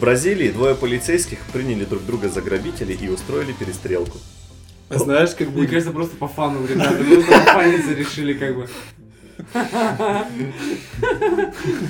В 0.00 0.02
Бразилии 0.02 0.48
двое 0.48 0.74
полицейских 0.74 1.40
приняли 1.52 1.84
друг 1.84 2.06
друга 2.06 2.30
за 2.30 2.40
грабителей 2.40 2.94
и 2.98 3.10
устроили 3.10 3.52
перестрелку. 3.52 4.16
Знаешь, 4.88 5.34
как 5.36 5.48
Мне 5.48 5.56
будет... 5.56 5.68
кажется, 5.68 5.92
просто 5.92 6.16
по 6.16 6.26
фану, 6.26 6.66
ребята, 6.66 6.94
просто 7.04 7.32
пофаниться 7.32 7.92
решили, 7.92 8.32
как 8.32 8.56
бы. 8.56 8.66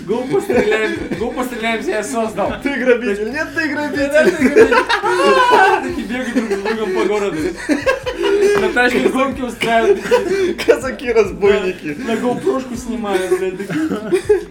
Глупо 0.07 0.41
стреляем, 0.41 0.99
глупо 1.19 1.45
стреляем, 1.45 1.87
я 1.87 2.03
создал. 2.03 2.53
Ты 2.63 2.75
грабитель, 2.79 3.31
нет, 3.31 3.49
ты 3.55 3.69
Такие 5.83 6.07
бегают 6.07 6.35
друг 6.35 6.51
с 6.51 6.63
другом 6.63 6.95
по 6.95 7.05
городу. 7.07 7.37
На 8.61 8.73
тачке 8.73 9.09
гонки 9.09 9.41
устраивают, 9.43 10.01
Казаки-разбойники. 10.67 11.97
на 12.07 12.15
GoPro-шку 12.17 12.77
снимают, 12.77 13.39
блядь. 13.39 13.67
такие. 13.67 13.89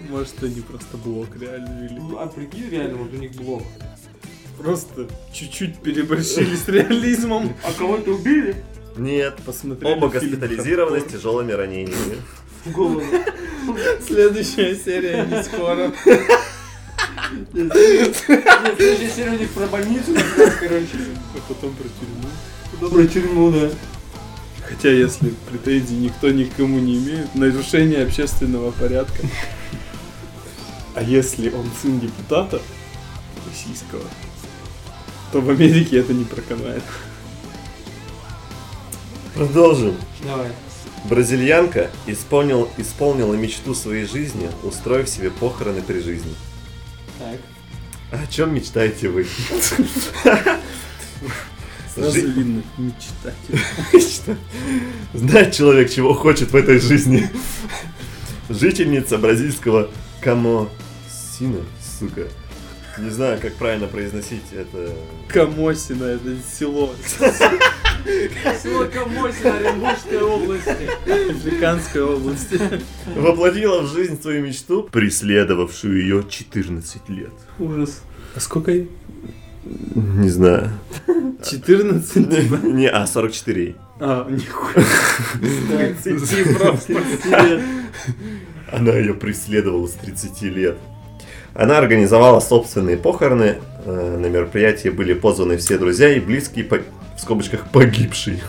Может, 0.10 0.44
они 0.44 0.62
просто 0.62 0.98
блок 0.98 1.27
реально 1.39 1.82
вели. 1.82 2.00
Ну, 2.00 2.18
А 2.18 2.27
прикинь, 2.27 2.70
реально, 2.70 2.98
вот 2.98 3.13
у 3.13 3.18
них 3.18 3.32
блок. 3.34 3.63
Просто 4.58 5.08
чуть-чуть 5.34 5.77
переборщили 5.79 6.56
с 6.56 6.68
реализмом. 6.68 7.56
А 7.63 7.72
кого-то 7.77 8.12
убили? 8.12 8.56
Нет, 8.98 9.38
Посмотрели 9.46 9.94
оба 9.94 10.10
госпитализированы 10.10 11.00
с 11.00 11.06
тяжелыми 11.06 11.53
ранениями. 11.53 12.18
В 12.66 12.72
голову. 12.72 13.04
Следующая 14.06 14.75
серия 14.75 15.25
не 15.25 15.44
скоро. 15.44 15.92
Нет, 17.54 18.25
следующая 18.75 19.10
серия 19.16 19.32
у 19.32 19.38
них 19.38 19.50
про 19.51 19.68
больницу, 19.68 20.13
короче. 20.60 20.98
А 21.36 21.39
потом 21.48 21.74
про 21.74 21.88
тюрьму. 22.00 22.89
Про 22.89 23.08
тюрьму, 23.08 23.51
да. 23.51 23.70
Хотя, 24.68 24.89
если 24.89 25.34
претензий 25.50 25.96
никто 25.96 26.30
никому 26.30 26.80
не 26.80 26.98
имеет, 26.98 27.34
нарушение 27.36 28.04
общественного 28.04 28.72
порядка. 28.72 29.24
А 30.96 31.01
если 31.01 31.50
он 31.50 31.70
сын 31.82 32.00
депутата 32.00 32.62
российского, 33.48 34.04
то 35.32 35.42
в 35.42 35.50
Америке 35.50 36.00
это 36.00 36.13
не 36.13 36.25
проканает. 36.25 36.84
Продолжим. 39.34 39.96
Давай. 40.24 40.51
Бразильянка 41.06 41.89
исполнил, 42.08 42.70
исполнила 42.77 43.34
мечту 43.34 43.74
своей 43.74 44.06
жизни, 44.06 44.50
устроив 44.63 45.08
себе 45.10 45.29
похороны 45.32 45.82
при 45.82 46.00
жизни. 46.00 46.34
Так. 47.20 47.39
О 48.12 48.27
чем 48.27 48.53
мечтаете 48.53 49.10
вы? 49.10 49.25
Сразу 51.96 52.12
Жи- 52.12 52.22
видно 52.27 52.63
мечтатель. 52.77 53.60
Знает 55.13 55.53
человек, 55.53 55.91
чего 55.91 56.13
хочет 56.13 56.51
в 56.51 56.56
этой 56.56 56.79
жизни. 56.79 57.29
Жительница 58.50 59.18
бразильского 59.18 59.89
Камосина, 60.22 61.62
сука. 62.00 62.27
Не 62.98 63.10
знаю, 63.10 63.39
как 63.39 63.53
правильно 63.56 63.88
произносить 63.88 64.44
это. 64.51 64.94
Камосина, 65.27 66.03
это 66.06 66.36
село 66.58 66.94
Село 68.62 68.86
Камосино 68.86 69.58
Оренбургской 69.58 70.22
области. 70.22 70.89
Африканской 71.32 72.01
области. 72.01 72.60
Воплотила 73.15 73.82
в 73.82 73.88
жизнь 73.94 74.22
свою 74.22 74.44
мечту, 74.44 74.84
преследовавшую 74.91 76.01
ее 76.01 76.24
14 76.29 77.10
лет. 77.10 77.32
Ужас. 77.60 78.01
А 78.36 78.39
сколько 78.39 78.72
ей? 78.72 78.89
Не 79.65 80.29
знаю. 80.29 80.72
14 81.46 82.13
типа? 82.29 82.56
Не, 82.65 82.88
а 82.89 83.06
44. 83.06 83.75
А, 84.00 84.27
нихуя. 84.29 84.86
30 85.74 86.58
просто. 86.58 86.94
Она 88.72 88.91
ее 88.94 89.13
преследовала 89.13 89.88
с 89.88 89.91
30 89.94 90.41
лет. 90.44 90.77
Она 91.53 91.77
организовала 91.79 92.39
собственные 92.39 92.98
похороны. 92.98 93.58
Э, 93.86 94.18
На 94.20 94.27
мероприятии 94.27 94.89
были 94.89 95.13
позваны 95.13 95.58
все 95.58 95.77
друзья 95.77 96.10
и 96.15 96.20
близкие, 96.20 96.63
по- 96.65 96.79
в 97.19 97.21
скобочках, 97.21 97.69
погибшие. 97.71 98.39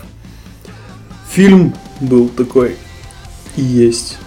Фильм 1.29 1.73
был 1.99 2.29
такой 2.29 2.77
и 3.57 3.61
есть. 3.61 4.17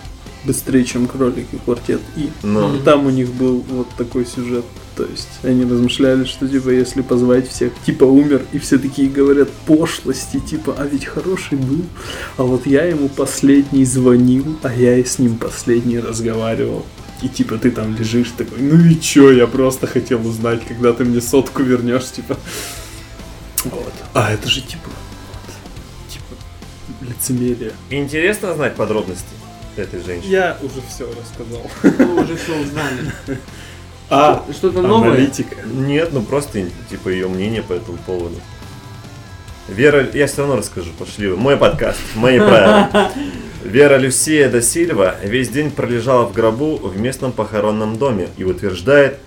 Быстрее, 0.44 0.84
чем 0.84 1.06
кролики 1.06 1.58
квартет 1.64 2.02
И. 2.16 2.28
Но 2.42 2.78
Там 2.84 3.06
у 3.06 3.10
них 3.10 3.32
был 3.32 3.64
вот 3.70 3.88
такой 3.96 4.26
сюжет. 4.26 4.66
То 4.96 5.04
есть 5.04 5.28
они 5.42 5.64
размышляли, 5.64 6.24
что 6.24 6.46
типа 6.46 6.68
если 6.68 7.00
позвать 7.00 7.48
всех, 7.48 7.72
типа 7.86 8.04
умер, 8.04 8.42
и 8.52 8.58
все 8.58 8.78
такие 8.78 9.08
говорят 9.08 9.50
пошлости, 9.66 10.38
типа, 10.38 10.76
а 10.78 10.86
ведь 10.86 11.06
хороший 11.06 11.56
был. 11.56 11.82
А 12.36 12.42
вот 12.42 12.66
я 12.66 12.84
ему 12.84 13.08
последний 13.08 13.86
звонил, 13.86 14.58
а 14.62 14.72
я 14.72 14.98
и 14.98 15.04
с 15.04 15.18
ним 15.18 15.36
последний 15.36 15.98
разговаривал. 15.98 16.84
И 17.22 17.28
типа 17.28 17.56
ты 17.56 17.70
там 17.70 17.96
лежишь 17.96 18.32
такой, 18.36 18.60
ну 18.60 18.78
и 18.78 19.00
чё, 19.00 19.32
я 19.32 19.46
просто 19.46 19.86
хотел 19.86 20.24
узнать, 20.26 20.60
когда 20.68 20.92
ты 20.92 21.04
мне 21.04 21.22
сотку 21.22 21.62
вернешь, 21.62 22.12
типа. 22.12 22.36
Вот. 23.64 23.92
А 24.12 24.32
это 24.32 24.48
же 24.48 24.60
типа, 24.60 24.88
вот, 24.88 26.10
типа, 26.12 26.34
лицемерие. 27.02 27.72
интересно 27.90 28.54
знать 28.54 28.76
подробности 28.76 29.24
этой 29.76 30.02
женщины. 30.02 30.30
Я 30.30 30.56
уже 30.62 30.80
все 30.88 31.08
рассказал. 31.10 31.70
Мы 31.98 32.22
уже 32.22 32.36
все 32.36 32.56
узнали. 32.60 33.12
А, 34.10 34.44
Что-то 34.52 34.82
новое? 34.82 35.12
аналитика. 35.12 35.56
Нет, 35.64 36.10
ну 36.12 36.22
просто 36.22 36.64
типа 36.90 37.08
ее 37.08 37.26
мнение 37.26 37.62
по 37.62 37.72
этому 37.72 37.98
поводу. 37.98 38.36
Вера, 39.66 40.06
я 40.12 40.26
все 40.26 40.42
равно 40.42 40.56
расскажу, 40.56 40.90
пошли 40.98 41.28
вы. 41.28 41.36
Мой 41.36 41.56
подкаст, 41.56 41.98
мои 42.14 42.38
правила. 42.38 43.10
Вера 43.64 43.96
Люсия 43.96 44.50
да 44.50 44.60
Сильва 44.60 45.16
весь 45.22 45.48
день 45.48 45.70
пролежала 45.70 46.26
в 46.26 46.34
гробу 46.34 46.76
в 46.76 46.98
местном 46.98 47.32
похоронном 47.32 47.96
доме 47.96 48.28
и 48.36 48.44
утверждает, 48.44 49.18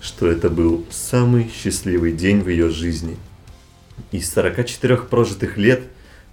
что 0.00 0.26
это 0.28 0.48
был 0.48 0.86
самый 0.90 1.50
счастливый 1.54 2.12
день 2.12 2.40
в 2.40 2.48
ее 2.48 2.70
жизни. 2.70 3.18
Из 4.10 4.30
44 4.32 4.96
прожитых 4.98 5.56
лет 5.56 5.82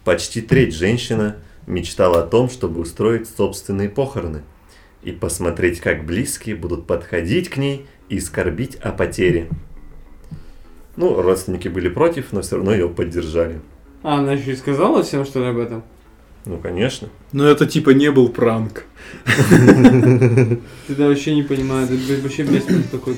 почти 0.04 0.42
треть 0.42 0.76
женщина 0.76 1.38
мечтала 1.68 2.24
о 2.24 2.28
том, 2.28 2.50
чтобы 2.50 2.82
устроить 2.82 3.30
собственные 3.30 3.90
похороны 3.90 4.44
и 5.04 5.12
посмотреть, 5.12 5.80
как 5.80 6.06
близкие 6.06 6.56
будут 6.56 6.88
подходить 6.88 7.50
к 7.50 7.58
ней 7.58 7.86
и 8.10 8.20
скорбить 8.20 8.76
о 8.76 8.92
потере. 8.92 9.50
Ну, 10.96 11.22
родственники 11.22 11.68
были 11.68 11.88
против, 11.88 12.34
но 12.34 12.42
все 12.42 12.58
равно 12.58 12.74
ее 12.74 12.90
поддержали. 12.90 13.62
А, 14.04 14.20
она 14.20 14.34
еще 14.34 14.52
и 14.52 14.56
сказала 14.56 15.04
всем, 15.04 15.26
что 15.26 15.40
ли, 15.40 15.46
об 15.46 15.58
этом? 15.58 15.84
Ну, 16.46 16.58
конечно. 16.58 17.10
Но 17.32 17.46
это 17.46 17.66
типа 17.66 17.92
не 17.92 18.12
был 18.12 18.30
пранк. 18.30 18.86
Ты 19.50 20.96
вообще 20.98 21.36
не 21.36 21.44
понимаю, 21.44 21.86
это 21.86 22.22
вообще 22.22 22.44
беспредел 22.44 22.84
такой. 22.92 23.18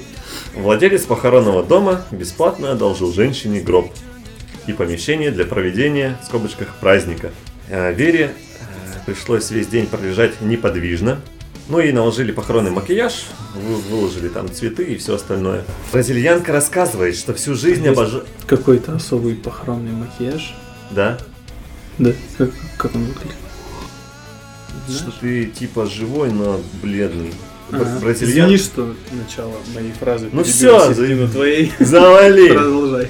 Владелец 0.55 1.05
похоронного 1.05 1.63
дома 1.63 2.05
бесплатно 2.11 2.71
одолжил 2.71 3.11
женщине 3.13 3.61
гроб 3.61 3.91
и 4.67 4.73
помещение 4.73 5.31
для 5.31 5.45
проведения, 5.45 6.17
в 6.21 6.25
скобочках, 6.25 6.75
праздника. 6.79 7.31
А 7.69 7.91
Вере 7.91 8.33
э, 8.59 8.99
пришлось 9.05 9.49
весь 9.51 9.67
день 9.67 9.87
пролежать 9.87 10.41
неподвижно. 10.41 11.19
Ну 11.69 11.79
и 11.79 11.91
наложили 11.91 12.31
похоронный 12.31 12.71
макияж, 12.71 13.13
вы- 13.55 13.75
выложили 13.77 14.27
там 14.27 14.51
цветы 14.51 14.83
и 14.83 14.97
все 14.97 15.15
остальное. 15.15 15.63
Бразильянка 15.93 16.51
рассказывает, 16.51 17.15
что 17.15 17.33
всю 17.33 17.55
жизнь 17.55 17.87
обожала... 17.87 18.25
Какой-то 18.47 18.95
особый 18.95 19.35
похоронный 19.35 19.91
макияж. 19.91 20.53
Да? 20.89 21.17
Да, 21.97 22.11
как, 22.37 22.49
как 22.77 22.95
он 22.95 23.05
выглядит? 23.05 23.35
Что 24.89 25.11
ты 25.21 25.45
типа 25.45 25.85
живой, 25.85 26.31
но 26.31 26.59
бледный. 26.81 27.31
Ага. 27.71 27.99
Бразильян... 28.01 28.47
Извини, 28.49 28.57
что 28.57 28.93
начало 29.11 29.53
моей 29.73 29.93
фразы. 29.93 30.29
Ну 30.33 30.43
всё, 30.43 30.93
середину 30.93 31.29
твоей. 31.29 31.71
Завали! 31.79 32.49
Продолжай. 32.53 33.07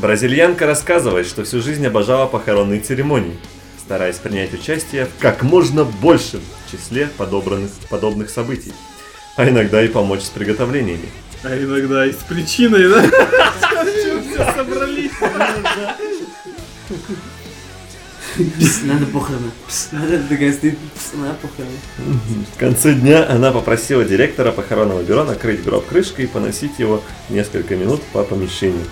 Бразильянка 0.00 0.66
рассказывает, 0.66 1.26
что 1.26 1.44
всю 1.44 1.60
жизнь 1.60 1.86
обожала 1.86 2.26
похоронные 2.26 2.80
церемонии, 2.80 3.36
стараясь 3.78 4.16
принять 4.16 4.52
участие 4.52 5.06
в 5.06 5.20
как 5.20 5.42
можно 5.42 5.84
большем 5.84 6.40
числе 6.70 7.08
подобранных, 7.16 7.70
подобных 7.90 8.30
событий, 8.30 8.72
а 9.36 9.48
иногда 9.48 9.82
и 9.82 9.88
помочь 9.88 10.22
с 10.22 10.30
приготовлениями. 10.30 11.08
А 11.44 11.56
иногда 11.56 12.06
и 12.06 12.12
с 12.12 12.16
причиной, 12.16 12.88
да? 12.88 13.02
Все 13.82 14.52
собрались. 14.54 15.10
Пс, 18.58 18.82
надо 18.84 19.06
похороны. 19.06 19.50
Пс, 19.68 19.88
надо 19.92 20.18
такая 20.26 20.52
стоит. 20.52 20.78
Пс, 20.78 21.12
надо 21.14 21.34
похороны. 21.34 21.76
В 22.54 22.58
конце 22.58 22.94
дня 22.94 23.28
она 23.28 23.52
попросила 23.52 24.04
директора 24.04 24.52
похоронного 24.52 25.02
бюро 25.02 25.24
накрыть 25.24 25.62
гроб 25.62 25.86
крышкой 25.86 26.24
и 26.24 26.28
поносить 26.28 26.78
его 26.78 27.02
несколько 27.28 27.76
минут 27.76 28.02
по 28.12 28.24
помещению. 28.24 28.84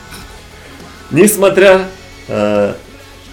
Несмотря 1.10 1.88
э, 2.28 2.74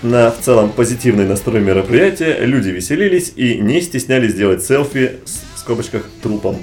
на 0.02 0.32
в 0.32 0.40
целом 0.42 0.72
позитивный 0.72 1.26
настрой 1.26 1.62
мероприятия, 1.62 2.40
люди 2.40 2.70
веселились 2.70 3.34
и 3.36 3.60
не 3.60 3.82
стеснялись 3.82 4.34
делать 4.34 4.63
селфи 4.63 5.20
с 5.26 5.44
в 5.58 5.60
скобочках 5.60 6.06
трупом. 6.24 6.58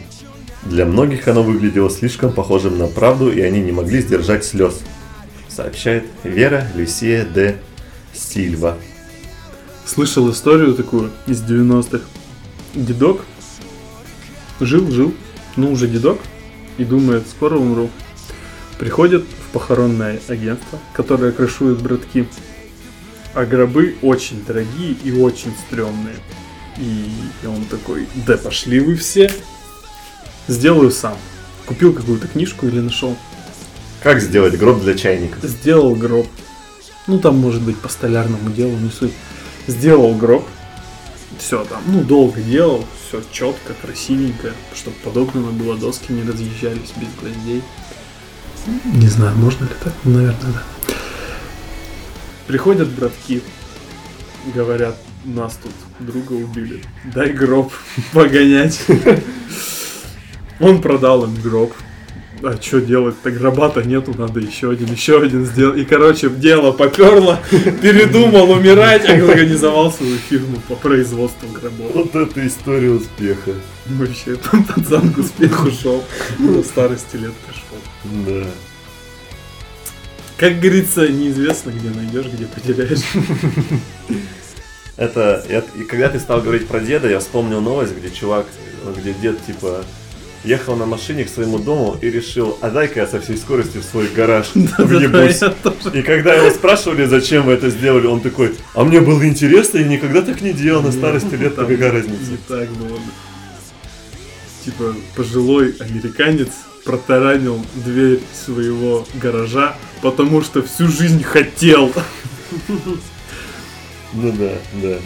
Для 0.62 0.86
многих 0.86 1.28
оно 1.28 1.42
выглядело 1.42 1.90
слишком 1.90 2.32
похожим 2.32 2.78
на 2.78 2.86
правду, 2.86 3.30
и 3.30 3.40
они 3.42 3.60
не 3.60 3.70
могли 3.70 4.00
сдержать 4.00 4.44
слез, 4.44 4.80
сообщает 5.48 6.04
Вера 6.22 6.66
Люсия 6.74 7.24
де 7.24 7.56
Сильва. 8.14 8.76
Слышал 9.84 10.30
историю 10.30 10.74
такую 10.74 11.10
из 11.26 11.42
90-х. 11.42 12.04
Дедок 12.74 13.24
жил, 14.58 14.90
жил, 14.90 15.14
ну 15.56 15.70
уже 15.70 15.86
дедок, 15.86 16.18
и 16.78 16.84
думает, 16.84 17.24
скоро 17.28 17.56
умру. 17.56 17.90
Приходит 18.78 19.24
похоронное 19.54 20.20
агентство, 20.26 20.80
которое 20.92 21.30
крышует 21.30 21.80
братки. 21.80 22.28
А 23.34 23.46
гробы 23.46 23.96
очень 24.02 24.44
дорогие 24.44 24.96
и 25.04 25.12
очень 25.12 25.54
стрёмные. 25.66 26.16
И 26.76 27.08
он 27.46 27.64
такой, 27.66 28.08
да 28.26 28.36
пошли 28.36 28.80
вы 28.80 28.96
все. 28.96 29.30
Сделаю 30.48 30.90
сам. 30.90 31.16
Купил 31.66 31.92
какую-то 31.92 32.26
книжку 32.26 32.66
или 32.66 32.80
нашел. 32.80 33.16
Как 34.02 34.20
сделать 34.20 34.58
гроб 34.58 34.82
для 34.82 34.94
чайников? 34.94 35.42
Сделал 35.44 35.94
гроб. 35.94 36.26
Ну 37.06 37.20
там 37.20 37.38
может 37.38 37.62
быть 37.62 37.78
по 37.78 37.88
столярному 37.88 38.50
делу, 38.50 38.76
не 38.76 38.90
суть. 38.90 39.12
Сделал 39.68 40.14
гроб. 40.16 40.44
Все 41.38 41.64
там, 41.64 41.82
ну 41.86 42.02
долго 42.02 42.40
делал, 42.40 42.84
все 43.08 43.22
четко, 43.32 43.74
красивенько, 43.82 44.52
чтобы 44.74 44.96
подогнано 45.02 45.50
было, 45.50 45.76
доски 45.76 46.12
не 46.12 46.22
разъезжались 46.22 46.92
без 46.96 47.08
гвоздей. 47.20 47.62
Не 48.66 49.08
знаю, 49.08 49.36
можно 49.36 49.64
ли 49.64 49.70
так? 49.82 49.92
Ну, 50.04 50.12
наверное, 50.12 50.52
да. 50.52 50.62
Приходят 52.46 52.88
братки, 52.88 53.42
говорят, 54.54 54.96
нас 55.24 55.58
тут 55.62 55.72
друга 55.98 56.32
убили, 56.32 56.82
дай 57.14 57.32
гроб 57.32 57.72
погонять. 58.12 58.80
Он 60.60 60.80
продал 60.80 61.24
им 61.24 61.34
гроб. 61.42 61.72
А 62.42 62.60
что 62.60 62.80
делать-то? 62.80 63.30
Гроба-то 63.30 63.82
нету, 63.82 64.14
надо 64.18 64.40
еще 64.40 64.70
один, 64.70 64.92
еще 64.92 65.22
один 65.22 65.46
сделать. 65.46 65.78
И, 65.78 65.84
короче, 65.84 66.28
дело 66.28 66.72
поперло, 66.72 67.40
передумал 67.50 68.50
умирать, 68.50 69.08
организовал 69.08 69.90
свою 69.90 70.16
фирму 70.16 70.58
по 70.68 70.74
производству 70.74 71.48
гробов. 71.48 71.94
Вот 71.94 72.14
это 72.14 72.46
история 72.46 72.90
успеха. 72.90 73.52
Вообще, 73.86 74.36
пацан 74.74 75.12
к 75.14 75.18
успеху 75.18 75.70
шел, 75.70 76.04
до 76.38 76.62
старости 76.62 77.16
лет 77.16 77.32
пришел. 77.46 77.53
Да. 78.04 78.46
Как 80.36 80.58
говорится, 80.60 81.08
неизвестно, 81.08 81.70
где 81.70 81.90
найдешь, 81.90 82.26
где 82.26 82.44
потеряешь. 82.46 83.00
Это, 84.96 85.44
я- 85.48 85.64
и 85.80 85.84
когда 85.84 86.08
ты 86.08 86.20
стал 86.20 86.40
говорить 86.40 86.68
про 86.68 86.80
деда, 86.80 87.08
я 87.08 87.18
вспомнил 87.20 87.60
новость, 87.60 87.94
где 87.96 88.10
чувак, 88.10 88.46
где 88.96 89.12
дед 89.14 89.44
типа 89.44 89.84
ехал 90.44 90.76
на 90.76 90.86
машине 90.86 91.24
к 91.24 91.28
своему 91.30 91.58
дому 91.58 91.96
и 92.02 92.10
решил, 92.10 92.58
а 92.60 92.68
дай-ка 92.70 93.00
я 93.00 93.06
со 93.06 93.20
всей 93.20 93.36
скоростью 93.38 93.80
в 93.80 93.84
свой 93.84 94.08
гараж 94.08 94.50
въебусь. 94.54 95.40
И 95.94 96.02
когда 96.02 96.34
его 96.34 96.50
спрашивали, 96.50 97.06
зачем 97.06 97.46
вы 97.46 97.54
это 97.54 97.70
сделали, 97.70 98.06
он 98.06 98.20
такой, 98.20 98.54
а 98.74 98.84
мне 98.84 99.00
было 99.00 99.26
интересно, 99.26 99.78
я 99.78 99.86
никогда 99.88 100.20
так 100.22 100.40
не 100.42 100.52
делал, 100.52 100.82
на 100.82 100.92
старости 100.92 101.34
лет, 101.34 101.54
какая 101.54 101.76
Не 101.76 101.82
разница. 101.88 102.32
так 102.46 102.68
было. 102.72 102.98
Типа, 104.64 104.94
пожилой 105.16 105.74
американец 105.80 106.48
протаранил 106.84 107.64
дверь 107.74 108.20
своего 108.32 109.06
гаража, 109.14 109.76
потому 110.02 110.42
что 110.42 110.62
всю 110.62 110.88
жизнь 110.88 111.22
хотел. 111.22 111.92
Ну 114.12 114.32
да, 114.32 114.52
да. 114.74 114.96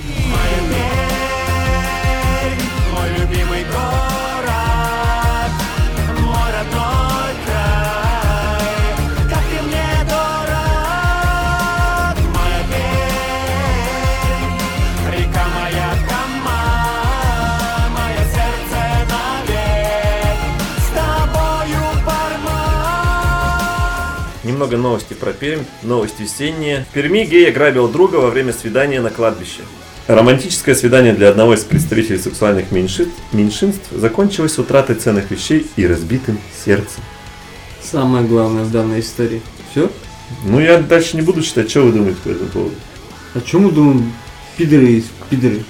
Мой 2.93 3.09
любимый 3.19 3.65
Немного 24.59 24.77
новостей 24.77 25.17
про 25.17 25.33
Пермь. 25.33 25.63
Новость 25.85 26.19
весенняя. 26.19 26.85
В 26.91 26.93
Перми 26.93 27.25
гей 27.25 27.49
ограбил 27.49 27.87
друга 27.87 28.17
во 28.17 28.29
время 28.29 28.53
свидания 28.53 29.01
на 29.01 29.11
кладбище. 29.11 29.61
Романтическое 30.09 30.75
свидание 30.75 31.15
для 31.15 31.29
одного 31.29 31.55
из 31.55 31.63
представителей 31.63 32.19
сексуальных 32.19 32.73
меньшинств, 32.73 33.15
меньшинств 33.33 33.87
закончилось 33.93 34.59
утратой 34.59 34.97
ценных 34.97 35.31
вещей 35.31 35.65
и 35.77 35.87
разбитым 35.87 36.41
сердцем. 36.65 37.05
Самое 37.81 38.27
главное 38.27 38.65
в 38.65 38.73
данной 38.73 38.99
истории. 38.99 39.43
Все? 39.71 39.93
Ну, 40.45 40.59
я 40.59 40.79
дальше 40.79 41.15
не 41.15 41.23
буду 41.23 41.41
читать, 41.41 41.71
что 41.71 41.83
вы 41.83 41.93
думаете 41.93 42.19
по 42.25 42.31
этому 42.31 42.51
поводу. 42.51 42.75
О 43.35 43.41
чем 43.41 43.63
мы 43.63 43.71
думаем? 43.71 44.13
Пидоры 44.57 44.87
есть, 44.87 45.11
пидоры. 45.31 45.63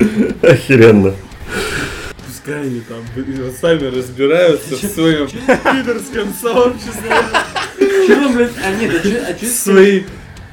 Охеренно. 0.42 1.14
Пускай 2.46 2.62
они 2.62 2.80
там 2.80 3.52
сами 3.60 3.86
разбираются 3.86 4.76
в 4.76 4.78
своем 4.78 5.26
пидорском 5.26 6.32
сообществе. 6.32 7.10
Чего, 8.06 8.32
блядь? 8.32 8.52
А 8.64 8.72
нет, 8.72 8.94
а 8.94 9.08
чё- 9.08 9.20
а 9.28 9.46
Свои 9.46 10.02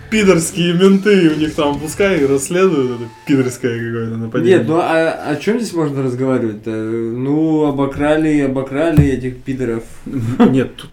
пидорские 0.09 0.73
менты 0.73 1.29
у 1.29 1.35
них 1.35 1.53
там 1.53 1.79
пускай 1.79 2.25
расследуют 2.25 3.01
это 3.01 3.09
пидорское 3.27 3.77
какое-то 3.77 4.17
нападение. 4.17 4.57
Нет, 4.57 4.67
ну 4.67 4.77
а 4.77 5.11
о 5.29 5.35
чем 5.35 5.59
здесь 5.59 5.73
можно 5.73 6.01
разговаривать-то? 6.01 6.71
Ну, 6.71 7.65
обокрали, 7.65 8.39
обокрали 8.39 9.05
этих 9.09 9.43
пидоров. 9.43 9.83
Нет, 10.39 10.75
тут 10.75 10.89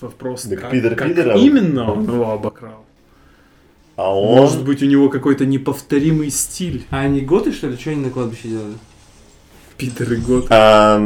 вопрос, 0.00 0.42
Так 0.42 0.62
как, 0.62 0.70
пидор 0.72 0.96
как 0.96 1.36
именно 1.36 1.92
он 1.92 2.02
его 2.02 2.32
обокрал. 2.32 2.84
А 3.94 4.18
он... 4.18 4.38
Может 4.38 4.64
быть, 4.64 4.82
у 4.82 4.86
него 4.86 5.10
какой-то 5.10 5.46
неповторимый 5.46 6.30
стиль. 6.30 6.86
А 6.90 7.02
они 7.02 7.20
готы, 7.20 7.52
что 7.52 7.68
ли? 7.68 7.76
Что 7.76 7.90
они 7.90 8.02
на 8.06 8.10
кладбище 8.10 8.48
делали? 8.48 8.74
Питер 9.80 10.12
и 10.12 10.16
год. 10.16 10.46
А, 10.50 10.98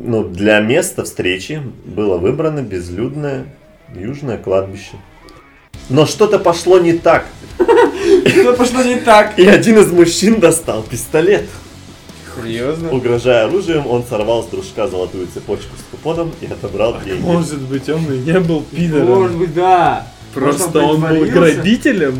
ну, 0.00 0.24
для 0.24 0.58
места 0.58 1.04
встречи 1.04 1.62
было 1.84 2.18
выбрано 2.18 2.60
безлюдное 2.60 3.46
южное 3.94 4.36
кладбище. 4.36 4.96
Но 5.88 6.06
что-то 6.06 6.40
пошло 6.40 6.80
не 6.80 6.94
так, 6.94 7.26
Что 8.26 8.54
пошло 8.54 8.82
не 8.82 8.96
так? 8.96 9.38
и 9.38 9.46
один 9.46 9.78
из 9.78 9.92
мужчин 9.92 10.40
достал 10.40 10.82
пистолет. 10.82 11.44
Серьезно? 12.34 12.90
Угрожая 12.90 13.46
оружием, 13.46 13.86
он 13.86 14.02
сорвал 14.04 14.42
с 14.42 14.46
дружка 14.46 14.88
золотую 14.88 15.28
цепочку 15.28 15.76
с 15.76 15.90
купоном 15.92 16.32
и 16.40 16.46
отобрал 16.46 16.96
деньги. 17.04 17.22
Может 17.22 17.60
быть, 17.62 17.88
он 17.88 18.12
и 18.12 18.18
не 18.18 18.40
был 18.40 18.62
пидором. 18.62 19.06
Может 19.06 19.36
быть, 19.36 19.54
да. 19.54 20.06
Просто 20.34 20.80
он 20.80 21.00
был 21.00 21.24
грабителем. 21.26 22.18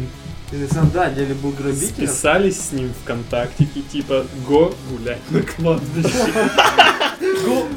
И 0.52 0.56
на 0.56 0.68
самом 0.68 0.90
да, 0.92 1.10
деле 1.10 1.34
был 1.34 1.50
грабителем. 1.50 1.88
Списались 1.88 2.60
с 2.60 2.72
ним 2.72 2.92
ВКонтактике, 3.02 3.80
типа, 3.82 4.24
го 4.46 4.72
гулять 4.90 5.20
на 5.30 5.42
кладбище. 5.42 6.08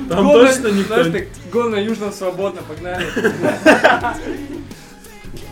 Там 0.09 0.27
Го 0.27 0.33
точно 0.33 0.69
на- 0.69 0.73
никто 0.73 1.03
Го 1.51 1.63
на 1.69 1.75
Южном 1.77 2.11
свободно, 2.13 2.61
погнали. 2.61 3.05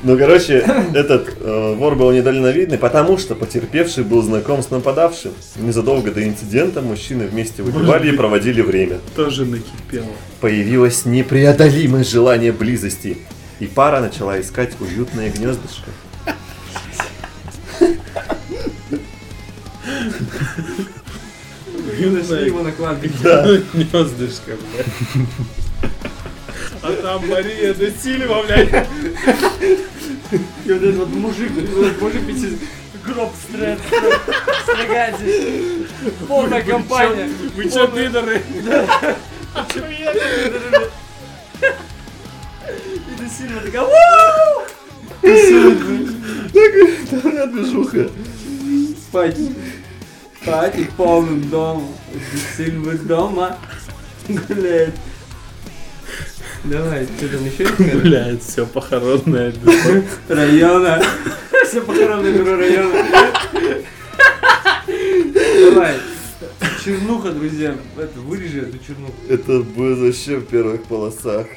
Ну, 0.03 0.15
короче, 0.15 0.63
этот 0.93 1.35
э, 1.39 1.73
вор 1.75 1.95
был 1.95 2.11
недальновидный, 2.11 2.77
потому 2.77 3.17
что 3.17 3.33
потерпевший 3.33 4.03
был 4.03 4.21
знаком 4.21 4.61
с 4.61 4.69
нападавшим. 4.69 5.31
Незадолго 5.55 6.11
до 6.11 6.23
инцидента 6.23 6.81
мужчины 6.81 7.25
вместе 7.25 7.63
выпивали 7.63 8.13
и 8.13 8.15
проводили 8.15 8.61
время. 8.61 8.99
тоже 9.15 9.45
накипело. 9.45 10.05
Появилось 10.39 11.05
непреодолимое 11.05 12.03
желание 12.03 12.51
близости, 12.51 13.17
и 13.59 13.65
пара 13.65 13.99
начала 13.99 14.39
искать 14.39 14.73
уютное 14.79 15.31
гнездышко. 15.31 15.89
Нашли 21.99 22.45
его 22.45 22.61
на 22.61 22.71
кладбище. 22.71 23.63
Гнездышко, 23.73 24.55
блядь. 24.73 24.87
А 26.81 26.91
там 27.01 27.27
Мария 27.27 27.73
де 27.73 27.91
Сильва, 27.91 28.43
блядь. 28.43 28.87
И 30.65 30.71
вот 30.71 30.83
этот 30.83 30.95
вот 30.95 31.09
мужик, 31.09 31.51
мужик 31.99 32.21
гроб 33.05 33.33
стреляет, 33.41 33.79
стригать. 34.63 35.19
Полная 36.27 36.61
компания. 36.61 37.29
Вы 37.55 37.69
чё, 37.69 37.87
пидоры? 37.87 38.41
И 42.67 43.13
до 43.17 43.29
Сильва 43.29 43.61
такая, 43.61 43.81
«Вау!» 43.81 44.65
Такая 47.09 47.47
движуха. 47.47 48.09
Спать. 49.07 49.37
И 50.47 50.85
полным 50.95 51.49
домом. 51.49 51.93
До 52.13 52.39
Сильвы 52.55 52.97
дома 52.97 53.57
гуляет. 54.47 54.93
Давай, 56.63 57.05
что 57.05 57.27
там 57.27 57.45
еще 57.45 57.63
есть? 57.63 57.95
Блядь, 58.01 58.43
все 58.43 58.65
похоронное 58.65 59.51
бюро. 59.51 60.03
района. 60.29 61.03
Все 61.65 61.81
похоронное 61.81 62.31
бюро 62.31 62.55
района. 62.55 63.05
Давай. 64.85 65.95
Чернуха, 66.83 67.31
друзья. 67.31 67.75
Это, 67.97 68.19
вырежи 68.19 68.61
эту 68.61 68.77
чернуху. 68.79 69.13
Это 69.27 69.59
будет 69.59 69.97
вообще 69.99 70.37
в 70.37 70.45
первых 70.45 70.83
полосах. 70.85 71.47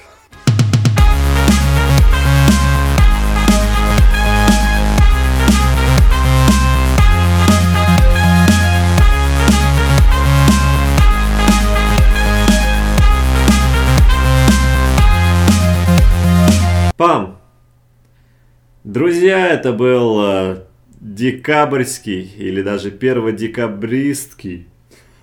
Друзья, 18.92 19.46
это 19.46 19.72
был 19.72 20.20
э, 20.20 20.56
декабрьский 21.00 22.22
или 22.36 22.60
даже 22.60 22.90
перводекабристский 22.90 24.66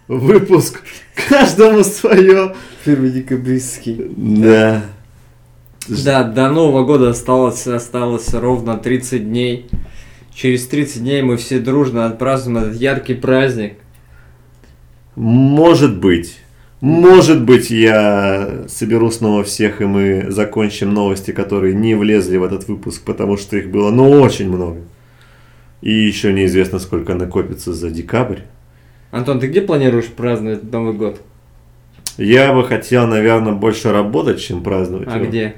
выпуск. 0.08 0.84
Каждому 1.28 1.84
свое. 1.84 2.56
Первый 2.86 3.12
декабристский. 3.12 4.10
Да. 4.16 4.86
Да, 5.86 6.24
до 6.24 6.50
Нового 6.50 6.86
года 6.86 7.10
осталось, 7.10 7.68
осталось 7.68 8.34
ровно 8.34 8.78
30 8.78 9.26
дней. 9.26 9.68
Через 10.34 10.66
30 10.68 11.02
дней 11.02 11.22
мы 11.22 11.36
все 11.36 11.60
дружно 11.60 12.06
отпразднуем 12.06 12.70
этот 12.70 12.80
яркий 12.80 13.16
праздник. 13.16 13.74
Может 15.18 16.00
быть. 16.00 16.38
Может 16.80 17.44
быть, 17.44 17.72
я 17.72 18.66
соберу 18.68 19.10
снова 19.10 19.44
всех, 19.44 19.82
и 19.82 19.86
мы 19.86 20.26
закончим 20.30 20.94
новости, 20.94 21.32
которые 21.32 21.74
не 21.74 21.96
влезли 21.96 22.38
в 22.38 22.44
этот 22.44 22.68
выпуск, 22.68 23.02
потому 23.04 23.38
что 23.38 23.58
их 23.58 23.72
было, 23.72 23.90
ну, 23.90 24.10
очень 24.22 24.48
много. 24.48 24.82
И 25.82 25.92
еще 25.92 26.34
неизвестно, 26.34 26.78
сколько 26.78 27.16
накопится 27.16 27.74
за 27.74 27.90
декабрь. 27.90 28.42
Антон, 29.10 29.40
ты 29.40 29.48
где 29.48 29.62
планируешь 29.62 30.06
праздновать 30.06 30.72
Новый 30.72 30.94
год? 30.94 31.20
Я 32.18 32.54
бы 32.54 32.64
хотел, 32.64 33.08
наверное, 33.08 33.54
больше 33.54 33.92
работать, 33.92 34.40
чем 34.40 34.62
праздновать. 34.62 35.08
А 35.08 35.18
его. 35.18 35.28
где? 35.28 35.56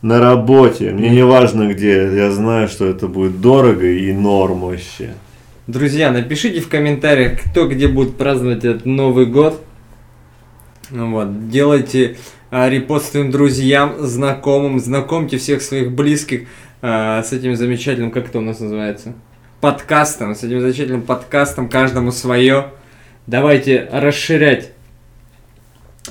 На 0.00 0.20
работе. 0.20 0.92
Мне 0.92 1.10
не 1.10 1.24
важно 1.24 1.72
где. 1.72 2.10
Я 2.14 2.30
знаю, 2.30 2.68
что 2.68 2.86
это 2.86 3.08
будет 3.08 3.40
дорого 3.40 3.86
и 3.86 4.12
норм 4.12 4.60
вообще. 4.60 5.14
Друзья, 5.66 6.12
напишите 6.12 6.60
в 6.60 6.68
комментариях, 6.68 7.40
кто 7.42 7.68
где 7.68 7.88
будет 7.88 8.16
праздновать 8.16 8.64
этот 8.64 8.86
Новый 8.86 9.26
год. 9.26 9.62
Ну 10.90 11.10
Вот, 11.10 11.48
делайте 11.48 12.16
а, 12.50 12.68
репост 12.68 13.10
своим 13.10 13.30
друзьям, 13.30 13.94
знакомым, 13.98 14.78
знакомьте 14.78 15.36
всех 15.38 15.62
своих 15.62 15.92
близких 15.92 16.48
а, 16.80 17.22
с 17.22 17.32
этим 17.32 17.56
замечательным, 17.56 18.10
как 18.10 18.28
это 18.28 18.38
у 18.38 18.42
нас 18.42 18.60
называется, 18.60 19.14
подкастом, 19.60 20.34
с 20.34 20.44
этим 20.44 20.60
замечательным 20.60 21.02
подкастом, 21.02 21.68
каждому 21.68 22.12
свое. 22.12 22.72
Давайте 23.26 23.88
расширять 23.90 24.70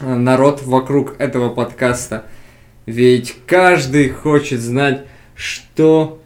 э, 0.02 0.14
народ 0.14 0.64
вокруг 0.64 1.16
этого 1.20 1.50
подкаста. 1.50 2.26
Ведь 2.86 3.36
каждый 3.48 4.10
хочет 4.10 4.60
знать, 4.60 5.06
что, 5.36 6.20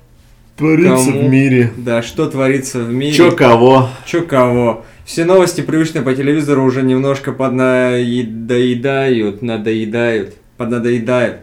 Творится 0.59 1.11
Кому? 1.11 1.21
в 1.21 1.29
мире. 1.29 1.71
да, 1.77 2.01
что 2.01 2.29
творится 2.29 2.79
в 2.79 2.91
мире. 2.91 3.13
Чё 3.13 3.31
кого? 3.31 3.89
Чё 4.05 4.25
кого? 4.25 4.83
Все 5.09 5.25
новости, 5.25 5.61
привычные 5.61 6.03
по 6.03 6.13
телевизору, 6.13 6.63
уже 6.63 6.83
немножко 6.83 7.31
поднадоедают, 7.31 9.41
надоедают, 9.41 10.35
поднадоедают. 10.55 11.37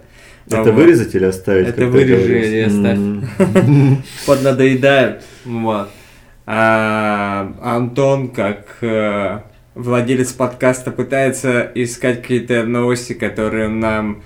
Это 0.46 0.62
Вот. 0.62 0.74
вырезать 0.74 1.16
или 1.16 1.24
оставить? 1.24 1.66
Это 1.66 1.86
вырежи 1.86 2.46
или 2.46 2.60
оставь. 2.60 2.96
Поднадоедают. 4.26 5.24
Вот. 5.44 5.88
А, 6.46 7.52
Антон, 7.60 8.28
как 8.28 8.76
э, 8.82 9.40
владелец 9.74 10.32
подкаста, 10.32 10.92
пытается 10.92 11.68
искать 11.74 12.22
какие-то 12.22 12.62
новости, 12.62 13.14
которые 13.14 13.66
нам 13.66 14.22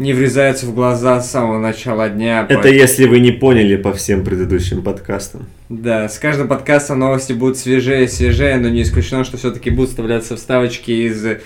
не 0.00 0.14
врезаются 0.14 0.64
в 0.64 0.74
глаза 0.74 1.20
с 1.20 1.30
самого 1.30 1.58
начала 1.58 2.08
дня. 2.08 2.46
Это 2.48 2.68
если 2.68 3.06
вы 3.06 3.20
не 3.20 3.32
поняли 3.32 3.76
по 3.76 3.92
всем 3.92 4.24
предыдущим 4.24 4.82
подкастам. 4.82 5.46
Да, 5.68 6.08
с 6.08 6.18
каждым 6.18 6.48
подкастом 6.48 6.98
новости 7.00 7.34
будут 7.34 7.58
свежее 7.58 8.04
и 8.04 8.08
свежее, 8.08 8.56
но 8.56 8.70
не 8.70 8.82
исключено, 8.82 9.24
что 9.24 9.36
все-таки 9.36 9.68
будут 9.68 9.90
вставляться 9.90 10.36
вставочки 10.36 10.90
из 10.90 11.22
э, 11.26 11.40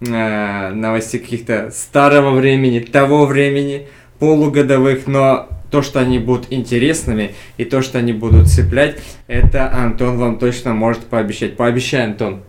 новостей 0.00 1.20
каких-то 1.20 1.70
старого 1.72 2.32
времени, 2.32 2.80
того 2.80 3.26
времени, 3.26 3.86
полугодовых, 4.18 5.06
но 5.06 5.48
то, 5.70 5.80
что 5.80 6.00
они 6.00 6.18
будут 6.18 6.48
интересными 6.50 7.36
и 7.58 7.64
то, 7.64 7.80
что 7.80 7.98
они 7.98 8.12
будут 8.12 8.48
цеплять, 8.48 8.98
это 9.28 9.72
Антон 9.72 10.18
вам 10.18 10.40
точно 10.40 10.74
может 10.74 11.04
пообещать. 11.04 11.56
Пообещай, 11.56 12.06
Антон. 12.06 12.42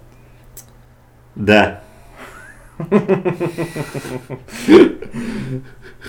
Да. 1.36 1.84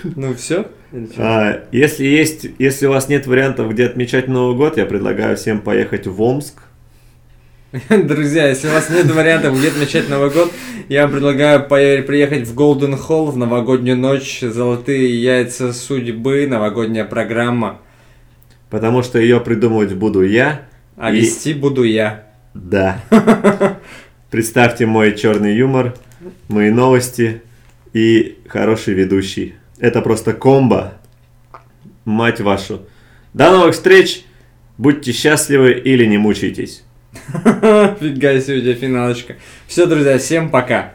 Ну 0.03 0.33
все? 0.33 0.67
А, 1.17 1.63
если 1.71 2.05
есть, 2.05 2.47
если 2.59 2.87
у 2.87 2.89
вас 2.89 3.09
нет 3.09 3.27
вариантов, 3.27 3.71
где 3.71 3.85
отмечать 3.85 4.27
Новый 4.27 4.55
год, 4.55 4.77
я 4.77 4.85
предлагаю 4.85 5.37
всем 5.37 5.61
поехать 5.61 6.07
в 6.07 6.21
Омск. 6.21 6.63
Друзья, 7.89 8.47
если 8.47 8.67
у 8.67 8.71
вас 8.71 8.89
нет 8.89 9.09
вариантов, 9.11 9.57
где 9.57 9.69
отмечать 9.69 10.09
Новый 10.09 10.29
год, 10.29 10.51
я 10.89 11.03
вам 11.03 11.11
предлагаю 11.11 11.67
приехать 11.67 12.47
в 12.47 12.55
Golden 12.57 12.99
Hall 12.99 13.31
в 13.31 13.37
новогоднюю 13.37 13.97
ночь, 13.97 14.41
золотые 14.41 15.21
яйца 15.21 15.73
судьбы, 15.73 16.45
новогодняя 16.47 17.05
программа. 17.05 17.79
Потому 18.69 19.03
что 19.03 19.19
ее 19.19 19.39
придумывать 19.39 19.93
буду 19.93 20.23
я. 20.23 20.67
А 20.97 21.11
И- 21.11 21.21
вести 21.21 21.53
буду 21.53 21.83
я. 21.83 22.25
Да. 22.53 22.99
Представьте 24.29 24.85
мой 24.85 25.15
черный 25.15 25.55
юмор, 25.55 25.95
мои 26.47 26.69
новости 26.69 27.41
и 27.93 28.37
хороший 28.47 28.93
ведущий. 28.93 29.55
Это 29.79 30.01
просто 30.01 30.33
комбо. 30.33 30.93
Мать 32.05 32.41
вашу. 32.41 32.85
До 33.33 33.51
новых 33.51 33.73
встреч. 33.73 34.25
Будьте 34.77 35.11
счастливы 35.11 35.71
или 35.71 36.05
не 36.05 36.17
мучайтесь. 36.17 36.83
Фига 37.33 38.39
тебя 38.39 38.73
финалочка. 38.73 39.35
Все, 39.67 39.85
друзья, 39.85 40.17
всем 40.17 40.49
пока. 40.49 40.93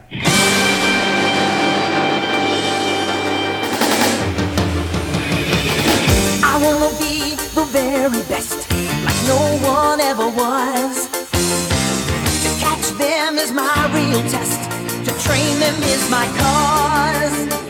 Test, 14.29 14.78
train 15.29 15.59
them 15.59 15.83
is 15.83 16.09
my 16.09 16.25
cause. 16.39 17.68